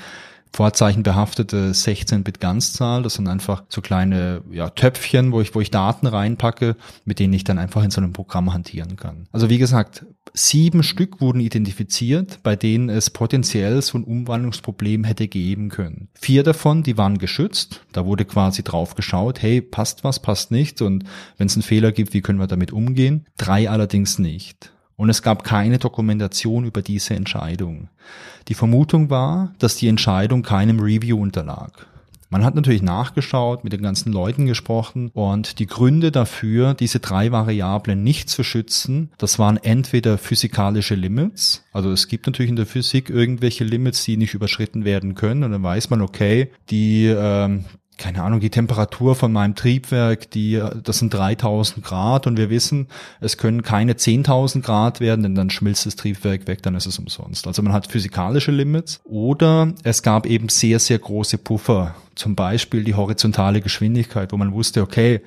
vorzeichenbehaftete 0.52 1.72
16-Bit-Ganzzahl. 1.72 3.02
Das 3.02 3.14
sind 3.14 3.28
einfach 3.28 3.64
so 3.68 3.82
kleine 3.82 4.42
ja, 4.50 4.70
Töpfchen, 4.70 5.32
wo 5.32 5.42
ich, 5.42 5.54
wo 5.54 5.60
ich 5.60 5.70
Daten 5.70 6.06
reinpacke, 6.06 6.76
mit 7.04 7.18
denen 7.18 7.34
ich 7.34 7.44
dann 7.44 7.58
einfach 7.58 7.84
in 7.84 7.90
so 7.90 8.00
einem 8.00 8.14
Programm 8.14 8.54
hantieren 8.54 8.96
kann. 8.96 9.28
Also 9.32 9.50
wie 9.50 9.58
gesagt, 9.58 10.06
sieben 10.36 10.82
Stück 10.82 11.20
wurden 11.20 11.40
identifiziert, 11.40 12.40
bei 12.42 12.54
denen 12.54 12.88
es 12.88 13.10
potenziell 13.10 13.80
so 13.82 13.98
ein 13.98 14.04
Umwandlungsproblem 14.04 15.04
hätte 15.04 15.26
geben 15.26 15.68
können. 15.68 16.08
Vier 16.14 16.42
davon, 16.42 16.82
die 16.82 16.96
waren 16.96 17.18
geschützt. 17.18 17.82
Da 17.92 18.06
wurde 18.06 18.24
quasi 18.24 18.62
drauf 18.62 18.94
geschaut, 18.94 19.42
hey, 19.42 19.60
passt 19.60 20.04
was, 20.04 20.20
passt 20.20 20.50
nicht. 20.50 20.82
Und 20.82 21.04
wenn 21.38 21.46
es 21.46 21.54
einen 21.54 21.62
Fehler 21.62 21.92
gibt, 21.92 22.14
wie 22.14 22.20
können 22.20 22.38
wir 22.38 22.46
damit 22.46 22.72
umgehen? 22.72 23.26
Drei 23.36 23.68
allerdings 23.68 24.18
nicht 24.18 24.72
und 24.96 25.10
es 25.10 25.22
gab 25.22 25.44
keine 25.44 25.78
Dokumentation 25.78 26.64
über 26.64 26.82
diese 26.82 27.14
Entscheidung. 27.14 27.88
Die 28.48 28.54
Vermutung 28.54 29.10
war, 29.10 29.52
dass 29.58 29.76
die 29.76 29.88
Entscheidung 29.88 30.42
keinem 30.42 30.80
Review 30.80 31.20
unterlag. 31.20 31.86
Man 32.28 32.44
hat 32.44 32.54
natürlich 32.54 32.82
nachgeschaut, 32.82 33.62
mit 33.64 33.72
den 33.72 33.82
ganzen 33.82 34.12
Leuten 34.12 34.46
gesprochen 34.46 35.10
und 35.14 35.58
die 35.58 35.66
Gründe 35.66 36.10
dafür, 36.10 36.74
diese 36.74 37.00
drei 37.00 37.30
Variablen 37.32 38.02
nicht 38.02 38.28
zu 38.28 38.42
schützen, 38.42 39.10
das 39.18 39.38
waren 39.38 39.56
entweder 39.56 40.18
physikalische 40.18 40.94
Limits, 40.94 41.64
also 41.72 41.90
es 41.90 42.08
gibt 42.08 42.26
natürlich 42.26 42.50
in 42.50 42.56
der 42.56 42.66
Physik 42.66 43.10
irgendwelche 43.10 43.64
Limits, 43.64 44.04
die 44.04 44.16
nicht 44.16 44.34
überschritten 44.34 44.84
werden 44.84 45.14
können 45.14 45.44
und 45.44 45.52
dann 45.52 45.62
weiß 45.62 45.90
man, 45.90 46.02
okay, 46.02 46.50
die 46.70 47.06
ähm, 47.06 47.64
keine 47.98 48.22
Ahnung, 48.22 48.40
die 48.40 48.50
Temperatur 48.50 49.14
von 49.14 49.32
meinem 49.32 49.54
Triebwerk, 49.54 50.30
die, 50.30 50.62
das 50.82 50.98
sind 50.98 51.14
3000 51.14 51.84
Grad 51.84 52.26
und 52.26 52.36
wir 52.36 52.50
wissen, 52.50 52.88
es 53.20 53.38
können 53.38 53.62
keine 53.62 53.94
10.000 53.94 54.62
Grad 54.62 55.00
werden, 55.00 55.22
denn 55.22 55.34
dann 55.34 55.50
schmilzt 55.50 55.86
das 55.86 55.96
Triebwerk 55.96 56.46
weg, 56.46 56.62
dann 56.62 56.74
ist 56.74 56.86
es 56.86 56.98
umsonst. 56.98 57.46
Also 57.46 57.62
man 57.62 57.72
hat 57.72 57.90
physikalische 57.90 58.50
Limits 58.50 59.00
oder 59.04 59.72
es 59.82 60.02
gab 60.02 60.26
eben 60.26 60.48
sehr, 60.48 60.78
sehr 60.78 60.98
große 60.98 61.38
Puffer. 61.38 61.94
Zum 62.14 62.34
Beispiel 62.34 62.84
die 62.84 62.94
horizontale 62.94 63.60
Geschwindigkeit, 63.60 64.32
wo 64.32 64.36
man 64.36 64.52
wusste, 64.52 64.82
okay, 64.82 65.22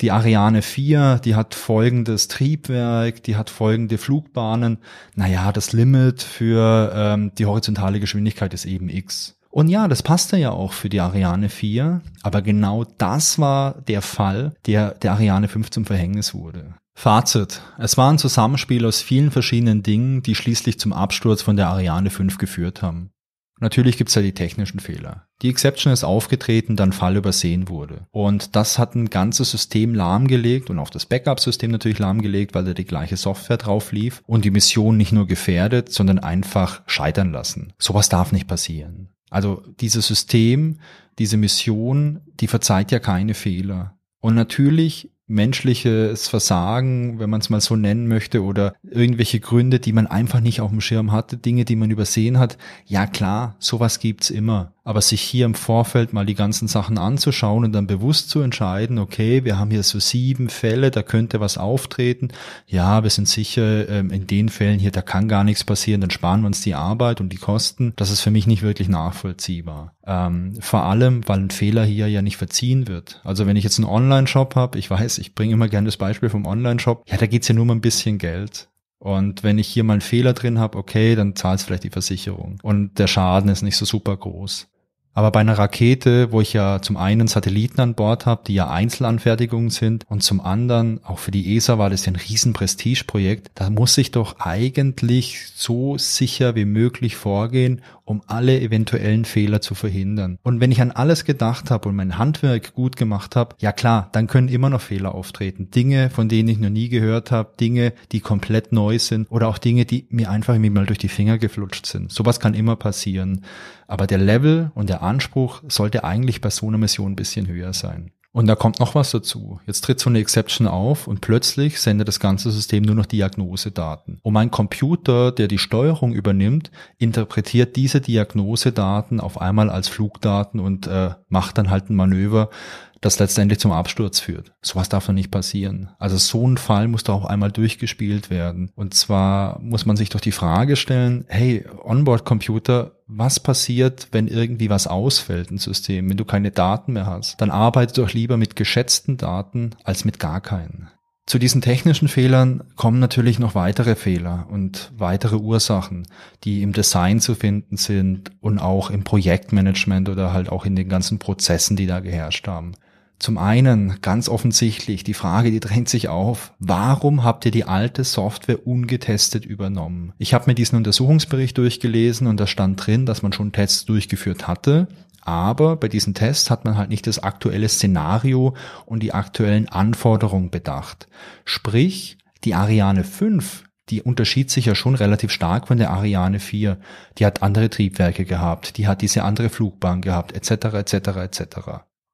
die 0.00 0.10
Ariane 0.10 0.60
4, 0.60 1.20
die 1.24 1.34
hat 1.34 1.54
folgendes 1.54 2.28
Triebwerk, 2.28 3.22
die 3.22 3.36
hat 3.36 3.48
folgende 3.48 3.96
Flugbahnen. 3.96 4.78
Naja, 5.14 5.52
das 5.52 5.72
Limit 5.72 6.22
für 6.22 6.92
ähm, 6.94 7.32
die 7.38 7.46
horizontale 7.46 7.98
Geschwindigkeit 7.98 8.52
ist 8.52 8.66
eben 8.66 8.90
x. 8.90 9.35
Und 9.56 9.68
ja, 9.68 9.88
das 9.88 10.02
passte 10.02 10.36
ja 10.36 10.50
auch 10.50 10.74
für 10.74 10.90
die 10.90 11.00
Ariane 11.00 11.48
4, 11.48 12.02
aber 12.22 12.42
genau 12.42 12.84
das 12.98 13.38
war 13.38 13.80
der 13.88 14.02
Fall, 14.02 14.52
der 14.66 14.90
der 14.90 15.12
Ariane 15.12 15.48
5 15.48 15.70
zum 15.70 15.86
Verhängnis 15.86 16.34
wurde. 16.34 16.74
Fazit. 16.94 17.62
Es 17.78 17.96
war 17.96 18.12
ein 18.12 18.18
Zusammenspiel 18.18 18.84
aus 18.84 19.00
vielen 19.00 19.30
verschiedenen 19.30 19.82
Dingen, 19.82 20.20
die 20.20 20.34
schließlich 20.34 20.78
zum 20.78 20.92
Absturz 20.92 21.40
von 21.40 21.56
der 21.56 21.68
Ariane 21.68 22.10
5 22.10 22.36
geführt 22.36 22.82
haben. 22.82 23.12
Natürlich 23.58 23.96
gibt's 23.96 24.14
ja 24.14 24.20
die 24.20 24.34
technischen 24.34 24.78
Fehler. 24.78 25.24
Die 25.40 25.48
Exception 25.48 25.90
ist 25.90 26.04
aufgetreten, 26.04 26.76
dann 26.76 26.92
Fall 26.92 27.16
übersehen 27.16 27.70
wurde. 27.70 28.06
Und 28.10 28.56
das 28.56 28.78
hat 28.78 28.94
ein 28.94 29.08
ganzes 29.08 29.50
System 29.50 29.94
lahmgelegt 29.94 30.68
und 30.68 30.78
auch 30.78 30.90
das 30.90 31.06
Backup-System 31.06 31.70
natürlich 31.70 31.98
lahmgelegt, 31.98 32.54
weil 32.54 32.66
da 32.66 32.74
die 32.74 32.84
gleiche 32.84 33.16
Software 33.16 33.56
drauf 33.56 33.92
lief 33.92 34.22
und 34.26 34.44
die 34.44 34.50
Mission 34.50 34.98
nicht 34.98 35.12
nur 35.12 35.26
gefährdet, 35.26 35.90
sondern 35.90 36.18
einfach 36.18 36.82
scheitern 36.84 37.32
lassen. 37.32 37.72
Sowas 37.78 38.10
darf 38.10 38.32
nicht 38.32 38.48
passieren. 38.48 39.15
Also 39.30 39.62
dieses 39.80 40.06
System, 40.06 40.78
diese 41.18 41.36
Mission, 41.36 42.20
die 42.40 42.46
verzeiht 42.46 42.90
ja 42.92 42.98
keine 42.98 43.34
Fehler. 43.34 43.98
Und 44.20 44.34
natürlich 44.34 45.10
menschliches 45.26 46.28
Versagen, 46.28 47.18
wenn 47.18 47.30
man 47.30 47.40
es 47.40 47.50
mal 47.50 47.60
so 47.60 47.74
nennen 47.74 48.06
möchte, 48.06 48.42
oder 48.42 48.74
irgendwelche 48.82 49.40
Gründe, 49.40 49.80
die 49.80 49.92
man 49.92 50.06
einfach 50.06 50.40
nicht 50.40 50.60
auf 50.60 50.70
dem 50.70 50.80
Schirm 50.80 51.10
hatte, 51.12 51.36
Dinge, 51.36 51.64
die 51.64 51.76
man 51.76 51.90
übersehen 51.90 52.38
hat. 52.38 52.58
Ja 52.84 53.06
klar, 53.06 53.56
sowas 53.58 53.98
gibt's 53.98 54.30
immer. 54.30 54.72
Aber 54.86 55.02
sich 55.02 55.20
hier 55.20 55.46
im 55.46 55.54
Vorfeld 55.54 56.12
mal 56.12 56.24
die 56.24 56.36
ganzen 56.36 56.68
Sachen 56.68 56.96
anzuschauen 56.96 57.64
und 57.64 57.72
dann 57.72 57.88
bewusst 57.88 58.30
zu 58.30 58.40
entscheiden, 58.40 59.00
okay, 59.00 59.44
wir 59.44 59.58
haben 59.58 59.72
hier 59.72 59.82
so 59.82 59.98
sieben 59.98 60.48
Fälle, 60.48 60.92
da 60.92 61.02
könnte 61.02 61.40
was 61.40 61.58
auftreten. 61.58 62.28
Ja, 62.68 63.02
wir 63.02 63.10
sind 63.10 63.26
sicher, 63.26 63.88
ähm, 63.88 64.10
in 64.10 64.28
den 64.28 64.48
Fällen 64.48 64.78
hier, 64.78 64.92
da 64.92 65.02
kann 65.02 65.26
gar 65.26 65.42
nichts 65.42 65.64
passieren, 65.64 66.02
dann 66.02 66.10
sparen 66.10 66.42
wir 66.42 66.46
uns 66.46 66.60
die 66.60 66.76
Arbeit 66.76 67.20
und 67.20 67.32
die 67.32 67.36
Kosten. 67.36 67.94
Das 67.96 68.12
ist 68.12 68.20
für 68.20 68.30
mich 68.30 68.46
nicht 68.46 68.62
wirklich 68.62 68.88
nachvollziehbar. 68.88 69.92
Ähm, 70.06 70.54
vor 70.60 70.84
allem, 70.84 71.26
weil 71.26 71.40
ein 71.40 71.50
Fehler 71.50 71.84
hier 71.84 72.06
ja 72.06 72.22
nicht 72.22 72.36
verziehen 72.36 72.86
wird. 72.86 73.20
Also 73.24 73.48
wenn 73.48 73.56
ich 73.56 73.64
jetzt 73.64 73.80
einen 73.80 73.88
Online-Shop 73.88 74.54
habe, 74.54 74.78
ich 74.78 74.88
weiß, 74.88 75.18
ich 75.18 75.34
bringe 75.34 75.54
immer 75.54 75.68
gerne 75.68 75.86
das 75.86 75.96
Beispiel 75.96 76.28
vom 76.28 76.46
Online-Shop, 76.46 77.02
ja, 77.08 77.16
da 77.16 77.26
geht's 77.26 77.48
ja 77.48 77.56
nur 77.56 77.62
um 77.62 77.72
ein 77.72 77.80
bisschen 77.80 78.18
Geld. 78.18 78.68
Und 78.98 79.42
wenn 79.42 79.58
ich 79.58 79.68
hier 79.68 79.84
mal 79.84 79.94
einen 79.94 80.00
Fehler 80.00 80.32
drin 80.32 80.58
habe, 80.58 80.78
okay, 80.78 81.14
dann 81.16 81.36
zahlt 81.36 81.60
vielleicht 81.60 81.84
die 81.84 81.90
Versicherung. 81.90 82.58
Und 82.62 82.98
der 82.98 83.06
Schaden 83.08 83.50
ist 83.50 83.62
nicht 83.62 83.76
so 83.76 83.84
super 83.84 84.16
groß. 84.16 84.68
Aber 85.16 85.30
bei 85.30 85.40
einer 85.40 85.56
Rakete, 85.56 86.30
wo 86.30 86.42
ich 86.42 86.52
ja 86.52 86.82
zum 86.82 86.98
einen 86.98 87.26
Satelliten 87.26 87.80
an 87.80 87.94
Bord 87.94 88.26
habe, 88.26 88.42
die 88.46 88.52
ja 88.52 88.68
Einzelanfertigungen 88.68 89.70
sind, 89.70 90.04
und 90.10 90.22
zum 90.22 90.42
anderen, 90.42 91.00
auch 91.04 91.18
für 91.18 91.30
die 91.30 91.56
ESA 91.56 91.78
war 91.78 91.88
das 91.88 92.04
ja 92.04 92.12
ein 92.12 92.16
riesen 92.16 92.52
Prestigeprojekt, 92.52 93.50
da 93.54 93.70
muss 93.70 93.96
ich 93.96 94.10
doch 94.10 94.40
eigentlich 94.40 95.46
so 95.54 95.96
sicher 95.96 96.54
wie 96.54 96.66
möglich 96.66 97.16
vorgehen, 97.16 97.80
um 98.06 98.22
alle 98.26 98.58
eventuellen 98.60 99.24
Fehler 99.26 99.60
zu 99.60 99.74
verhindern. 99.74 100.38
Und 100.42 100.60
wenn 100.60 100.72
ich 100.72 100.80
an 100.80 100.92
alles 100.92 101.24
gedacht 101.24 101.70
habe 101.70 101.88
und 101.88 101.96
mein 101.96 102.16
Handwerk 102.16 102.72
gut 102.72 102.96
gemacht 102.96 103.36
habe, 103.36 103.56
ja 103.58 103.72
klar, 103.72 104.08
dann 104.12 104.28
können 104.28 104.48
immer 104.48 104.70
noch 104.70 104.80
Fehler 104.80 105.14
auftreten. 105.14 105.70
Dinge, 105.70 106.08
von 106.08 106.28
denen 106.28 106.48
ich 106.48 106.58
noch 106.58 106.70
nie 106.70 106.88
gehört 106.88 107.30
habe, 107.30 107.52
Dinge, 107.60 107.92
die 108.12 108.20
komplett 108.20 108.72
neu 108.72 108.98
sind 108.98 109.30
oder 109.30 109.48
auch 109.48 109.58
Dinge, 109.58 109.84
die 109.84 110.06
mir 110.08 110.30
einfach 110.30 110.56
mal 110.56 110.86
durch 110.86 110.98
die 110.98 111.08
Finger 111.08 111.36
geflutscht 111.36 111.86
sind. 111.86 112.12
Sowas 112.12 112.40
kann 112.40 112.54
immer 112.54 112.76
passieren. 112.76 113.44
Aber 113.88 114.06
der 114.06 114.18
Level 114.18 114.70
und 114.74 114.88
der 114.88 115.02
Anspruch 115.02 115.62
sollte 115.68 116.04
eigentlich 116.04 116.40
bei 116.40 116.50
so 116.50 116.68
einer 116.68 116.78
Mission 116.78 117.12
ein 117.12 117.16
bisschen 117.16 117.46
höher 117.46 117.72
sein. 117.72 118.12
Und 118.36 118.48
da 118.48 118.54
kommt 118.54 118.80
noch 118.80 118.94
was 118.94 119.12
dazu. 119.12 119.60
Jetzt 119.66 119.80
tritt 119.80 119.98
so 119.98 120.10
eine 120.10 120.18
Exception 120.18 120.66
auf 120.66 121.06
und 121.06 121.22
plötzlich 121.22 121.80
sendet 121.80 122.06
das 122.06 122.20
ganze 122.20 122.50
System 122.50 122.82
nur 122.82 122.94
noch 122.94 123.06
Diagnosedaten. 123.06 124.18
Und 124.20 124.34
mein 124.34 124.50
Computer, 124.50 125.32
der 125.32 125.48
die 125.48 125.56
Steuerung 125.56 126.12
übernimmt, 126.12 126.70
interpretiert 126.98 127.76
diese 127.76 128.02
Diagnosedaten 128.02 129.20
auf 129.20 129.40
einmal 129.40 129.70
als 129.70 129.88
Flugdaten 129.88 130.60
und 130.60 130.86
äh, 130.86 131.14
macht 131.30 131.56
dann 131.56 131.70
halt 131.70 131.88
ein 131.88 131.96
Manöver, 131.96 132.50
das 133.00 133.18
letztendlich 133.18 133.58
zum 133.58 133.72
Absturz 133.72 134.20
führt. 134.20 134.52
Sowas 134.62 134.88
darf 134.88 135.06
doch 135.06 135.12
nicht 135.12 135.30
passieren. 135.30 135.90
Also 135.98 136.16
so 136.16 136.46
ein 136.46 136.56
Fall 136.56 136.88
muss 136.88 137.04
doch 137.04 137.14
auch 137.14 137.24
einmal 137.24 137.52
durchgespielt 137.52 138.30
werden. 138.30 138.70
Und 138.74 138.94
zwar 138.94 139.60
muss 139.60 139.86
man 139.86 139.96
sich 139.96 140.08
doch 140.08 140.20
die 140.20 140.32
Frage 140.32 140.76
stellen, 140.76 141.24
hey, 141.28 141.64
Onboard-Computer, 141.84 142.92
was 143.06 143.38
passiert, 143.38 144.08
wenn 144.12 144.28
irgendwie 144.28 144.70
was 144.70 144.86
ausfällt 144.86 145.50
im 145.50 145.58
System, 145.58 146.08
wenn 146.10 146.16
du 146.16 146.24
keine 146.24 146.50
Daten 146.50 146.94
mehr 146.94 147.06
hast? 147.06 147.40
Dann 147.40 147.50
arbeite 147.50 148.00
doch 148.00 148.12
lieber 148.12 148.36
mit 148.36 148.56
geschätzten 148.56 149.16
Daten 149.16 149.70
als 149.84 150.04
mit 150.04 150.18
gar 150.18 150.40
keinen. 150.40 150.90
Zu 151.26 151.40
diesen 151.40 151.60
technischen 151.60 152.06
Fehlern 152.06 152.62
kommen 152.76 153.00
natürlich 153.00 153.40
noch 153.40 153.56
weitere 153.56 153.96
Fehler 153.96 154.46
und 154.48 154.92
weitere 154.96 155.34
Ursachen, 155.34 156.06
die 156.44 156.62
im 156.62 156.72
Design 156.72 157.18
zu 157.18 157.34
finden 157.34 157.76
sind 157.76 158.30
und 158.40 158.60
auch 158.60 158.90
im 158.90 159.02
Projektmanagement 159.02 160.08
oder 160.08 160.32
halt 160.32 160.48
auch 160.48 160.64
in 160.64 160.76
den 160.76 160.88
ganzen 160.88 161.18
Prozessen, 161.18 161.76
die 161.76 161.88
da 161.88 161.98
geherrscht 161.98 162.46
haben. 162.46 162.74
Zum 163.18 163.38
einen 163.38 164.00
ganz 164.02 164.28
offensichtlich 164.28 165.02
die 165.02 165.14
Frage, 165.14 165.50
die 165.50 165.60
drängt 165.60 165.88
sich 165.88 166.08
auf, 166.08 166.52
warum 166.58 167.24
habt 167.24 167.46
ihr 167.46 167.50
die 167.50 167.64
alte 167.64 168.04
Software 168.04 168.66
ungetestet 168.66 169.46
übernommen? 169.46 170.12
Ich 170.18 170.34
habe 170.34 170.44
mir 170.48 170.54
diesen 170.54 170.76
Untersuchungsbericht 170.76 171.56
durchgelesen 171.56 172.26
und 172.26 172.38
da 172.38 172.46
stand 172.46 172.86
drin, 172.86 173.06
dass 173.06 173.22
man 173.22 173.32
schon 173.32 173.52
Tests 173.52 173.86
durchgeführt 173.86 174.46
hatte, 174.46 174.88
aber 175.22 175.76
bei 175.76 175.88
diesen 175.88 176.14
Tests 176.14 176.50
hat 176.50 176.64
man 176.64 176.76
halt 176.76 176.90
nicht 176.90 177.06
das 177.06 177.18
aktuelle 177.18 177.68
Szenario 177.68 178.54
und 178.84 179.02
die 179.02 179.14
aktuellen 179.14 179.68
Anforderungen 179.68 180.50
bedacht. 180.50 181.08
Sprich, 181.44 182.18
die 182.44 182.54
Ariane 182.54 183.02
5 183.02 183.64
die 183.88 184.02
unterschied 184.02 184.50
sich 184.50 184.66
ja 184.66 184.74
schon 184.74 184.96
relativ 184.96 185.30
stark 185.30 185.68
von 185.68 185.78
der 185.78 185.90
Ariane 185.90 186.40
4. 186.40 186.78
Die 187.18 187.26
hat 187.26 187.42
andere 187.42 187.70
Triebwerke 187.70 188.24
gehabt, 188.24 188.78
die 188.78 188.88
hat 188.88 189.00
diese 189.00 189.22
andere 189.22 189.48
Flugbahn 189.48 190.00
gehabt, 190.00 190.32
etc., 190.32 190.74
etc., 190.74 190.94
etc. 191.18 191.44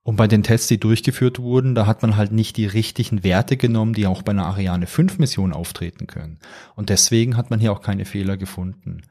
Und 0.05 0.17
bei 0.17 0.27
den 0.27 0.43
Tests, 0.43 0.67
die 0.67 0.81
durchgeführt 0.81 1.39
wurden, 1.39 1.77
da 1.77 1.87
hat 1.87 2.03
man 2.03 2.17
halt 2.17 2.33
nicht 2.33 2.57
die 2.57 2.67
richtigen 2.67 3.23
Werte 3.23 3.57
genommen, 3.57 3.95
die 3.95 4.09
auch 4.09 4.23
bei 4.23 4.33
einer 4.33 4.47
Ariane 4.47 4.89
5 4.89 5.19
Mission 5.19 5.53
auftreten 5.53 6.09
können. 6.09 6.39
Und 6.75 6.89
deswegen 6.89 7.37
hat 7.37 7.51
man 7.51 7.61
hier 7.61 7.73
auch 7.73 7.83
keine 7.83 8.05
Fehler 8.05 8.37
gefunden. 8.37 9.03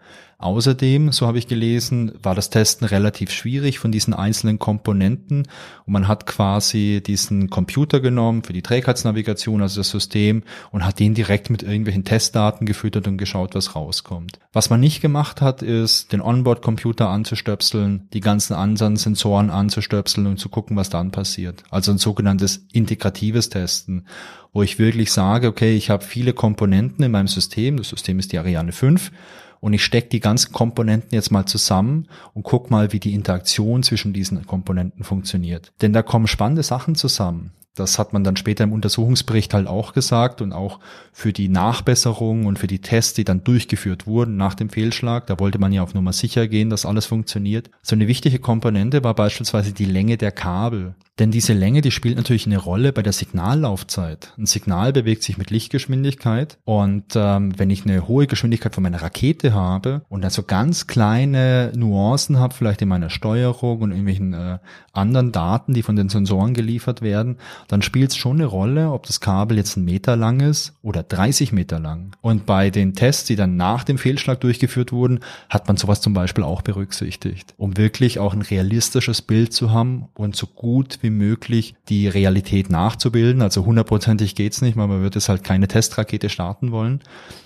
Außerdem, 0.41 1.11
so 1.11 1.27
habe 1.27 1.37
ich 1.37 1.47
gelesen, 1.47 2.13
war 2.23 2.33
das 2.33 2.49
Testen 2.49 2.87
relativ 2.87 3.29
schwierig 3.29 3.77
von 3.77 3.91
diesen 3.91 4.15
einzelnen 4.15 4.57
Komponenten 4.57 5.47
und 5.85 5.93
man 5.93 6.07
hat 6.07 6.25
quasi 6.25 7.03
diesen 7.05 7.51
Computer 7.51 7.99
genommen 7.99 8.43
für 8.43 8.51
die 8.51 8.63
Trägheitsnavigation, 8.63 9.61
also 9.61 9.81
das 9.81 9.91
System, 9.91 10.41
und 10.71 10.83
hat 10.83 10.99
den 10.99 11.13
direkt 11.13 11.51
mit 11.51 11.61
irgendwelchen 11.61 12.05
Testdaten 12.05 12.65
gefüttert 12.65 13.07
und 13.07 13.19
geschaut, 13.19 13.53
was 13.53 13.75
rauskommt. 13.75 14.39
Was 14.51 14.71
man 14.71 14.79
nicht 14.79 14.99
gemacht 14.99 15.41
hat, 15.41 15.61
ist, 15.61 16.11
den 16.11 16.21
Onboard-Computer 16.21 17.07
anzustöpseln, 17.07 18.09
die 18.11 18.19
ganzen 18.19 18.55
anderen 18.55 18.97
Sensoren 18.97 19.51
anzustöpseln 19.51 20.25
und 20.25 20.39
zu 20.39 20.49
gucken, 20.49 20.75
was 20.81 20.89
dann 20.89 21.11
passiert. 21.11 21.63
Also 21.69 21.91
ein 21.91 21.99
sogenanntes 21.99 22.65
integratives 22.73 23.49
Testen, 23.49 24.07
wo 24.51 24.63
ich 24.63 24.79
wirklich 24.79 25.11
sage, 25.11 25.47
okay, 25.47 25.75
ich 25.75 25.91
habe 25.91 26.03
viele 26.03 26.33
Komponenten 26.33 27.05
in 27.05 27.11
meinem 27.11 27.27
System, 27.27 27.77
das 27.77 27.89
System 27.89 28.17
ist 28.17 28.31
die 28.31 28.39
Ariane 28.39 28.71
5, 28.71 29.11
und 29.59 29.73
ich 29.73 29.85
stecke 29.85 30.09
die 30.09 30.19
ganzen 30.19 30.51
Komponenten 30.51 31.13
jetzt 31.13 31.31
mal 31.31 31.45
zusammen 31.45 32.07
und 32.33 32.41
guck 32.41 32.71
mal, 32.71 32.93
wie 32.93 32.99
die 32.99 33.13
Interaktion 33.13 33.83
zwischen 33.83 34.11
diesen 34.11 34.43
Komponenten 34.47 35.03
funktioniert. 35.03 35.71
Denn 35.83 35.93
da 35.93 36.01
kommen 36.01 36.25
spannende 36.25 36.63
Sachen 36.63 36.95
zusammen. 36.95 37.51
Das 37.75 37.97
hat 37.97 38.11
man 38.11 38.25
dann 38.25 38.35
später 38.35 38.65
im 38.65 38.73
Untersuchungsbericht 38.73 39.53
halt 39.53 39.67
auch 39.67 39.93
gesagt 39.93 40.41
und 40.41 40.51
auch 40.51 40.79
für 41.13 41.31
die 41.31 41.47
Nachbesserung 41.47 42.45
und 42.45 42.59
für 42.59 42.67
die 42.67 42.81
Tests, 42.81 43.13
die 43.13 43.23
dann 43.23 43.45
durchgeführt 43.45 44.07
wurden 44.07 44.35
nach 44.35 44.55
dem 44.55 44.69
Fehlschlag, 44.69 45.25
da 45.27 45.39
wollte 45.39 45.57
man 45.57 45.71
ja 45.71 45.81
auf 45.81 45.93
Nummer 45.93 46.11
sicher 46.11 46.49
gehen, 46.49 46.69
dass 46.69 46.85
alles 46.85 47.05
funktioniert. 47.05 47.69
So 47.81 47.95
eine 47.95 48.07
wichtige 48.07 48.39
Komponente 48.39 49.03
war 49.05 49.15
beispielsweise 49.15 49.71
die 49.71 49.85
Länge 49.85 50.17
der 50.17 50.31
Kabel. 50.31 50.95
Denn 51.21 51.29
diese 51.29 51.53
Länge, 51.53 51.81
die 51.81 51.91
spielt 51.91 52.17
natürlich 52.17 52.47
eine 52.47 52.57
Rolle 52.57 52.91
bei 52.91 53.03
der 53.03 53.13
Signallaufzeit. 53.13 54.33
Ein 54.39 54.47
Signal 54.47 54.91
bewegt 54.91 55.21
sich 55.21 55.37
mit 55.37 55.51
Lichtgeschwindigkeit 55.51 56.57
und 56.65 57.13
ähm, 57.13 57.53
wenn 57.59 57.69
ich 57.69 57.85
eine 57.85 58.07
hohe 58.07 58.25
Geschwindigkeit 58.25 58.73
von 58.73 58.81
meiner 58.81 59.03
Rakete 59.03 59.53
habe 59.53 60.01
und 60.09 60.23
dann 60.23 60.31
so 60.31 60.41
ganz 60.41 60.87
kleine 60.87 61.73
Nuancen 61.75 62.39
habe, 62.39 62.55
vielleicht 62.55 62.81
in 62.81 62.87
meiner 62.87 63.11
Steuerung 63.11 63.81
und 63.81 63.91
irgendwelchen 63.91 64.33
äh, 64.33 64.57
anderen 64.93 65.31
Daten, 65.31 65.75
die 65.75 65.83
von 65.83 65.95
den 65.95 66.09
Sensoren 66.09 66.55
geliefert 66.55 67.03
werden, 67.03 67.37
dann 67.67 67.83
spielt 67.83 68.09
es 68.09 68.17
schon 68.17 68.37
eine 68.37 68.47
Rolle, 68.47 68.89
ob 68.89 69.05
das 69.05 69.19
Kabel 69.19 69.57
jetzt 69.57 69.77
ein 69.77 69.85
Meter 69.85 70.15
lang 70.15 70.39
ist 70.39 70.73
oder 70.81 71.03
30 71.03 71.51
Meter 71.51 71.79
lang. 71.79 72.15
Und 72.21 72.47
bei 72.47 72.71
den 72.71 72.95
Tests, 72.95 73.25
die 73.25 73.35
dann 73.35 73.57
nach 73.57 73.83
dem 73.83 73.99
Fehlschlag 73.99 74.41
durchgeführt 74.41 74.91
wurden, 74.91 75.19
hat 75.49 75.67
man 75.67 75.77
sowas 75.77 76.01
zum 76.01 76.15
Beispiel 76.15 76.43
auch 76.43 76.63
berücksichtigt, 76.63 77.53
um 77.57 77.77
wirklich 77.77 78.17
auch 78.17 78.33
ein 78.33 78.41
realistisches 78.41 79.21
Bild 79.21 79.53
zu 79.53 79.69
haben 79.69 80.07
und 80.15 80.35
so 80.35 80.47
gut 80.47 80.97
wie 81.03 81.10
möglich 81.11 81.75
die 81.89 82.07
Realität 82.07 82.69
nachzubilden. 82.69 83.41
Also 83.41 83.65
hundertprozentig 83.65 84.35
geht's 84.35 84.61
nicht, 84.61 84.77
weil 84.77 84.87
man 84.87 85.01
wird 85.01 85.15
es 85.15 85.29
halt 85.29 85.43
keine 85.43 85.67
Testrakete 85.67 86.29
starten 86.29 86.71
wollen. 86.71 87.01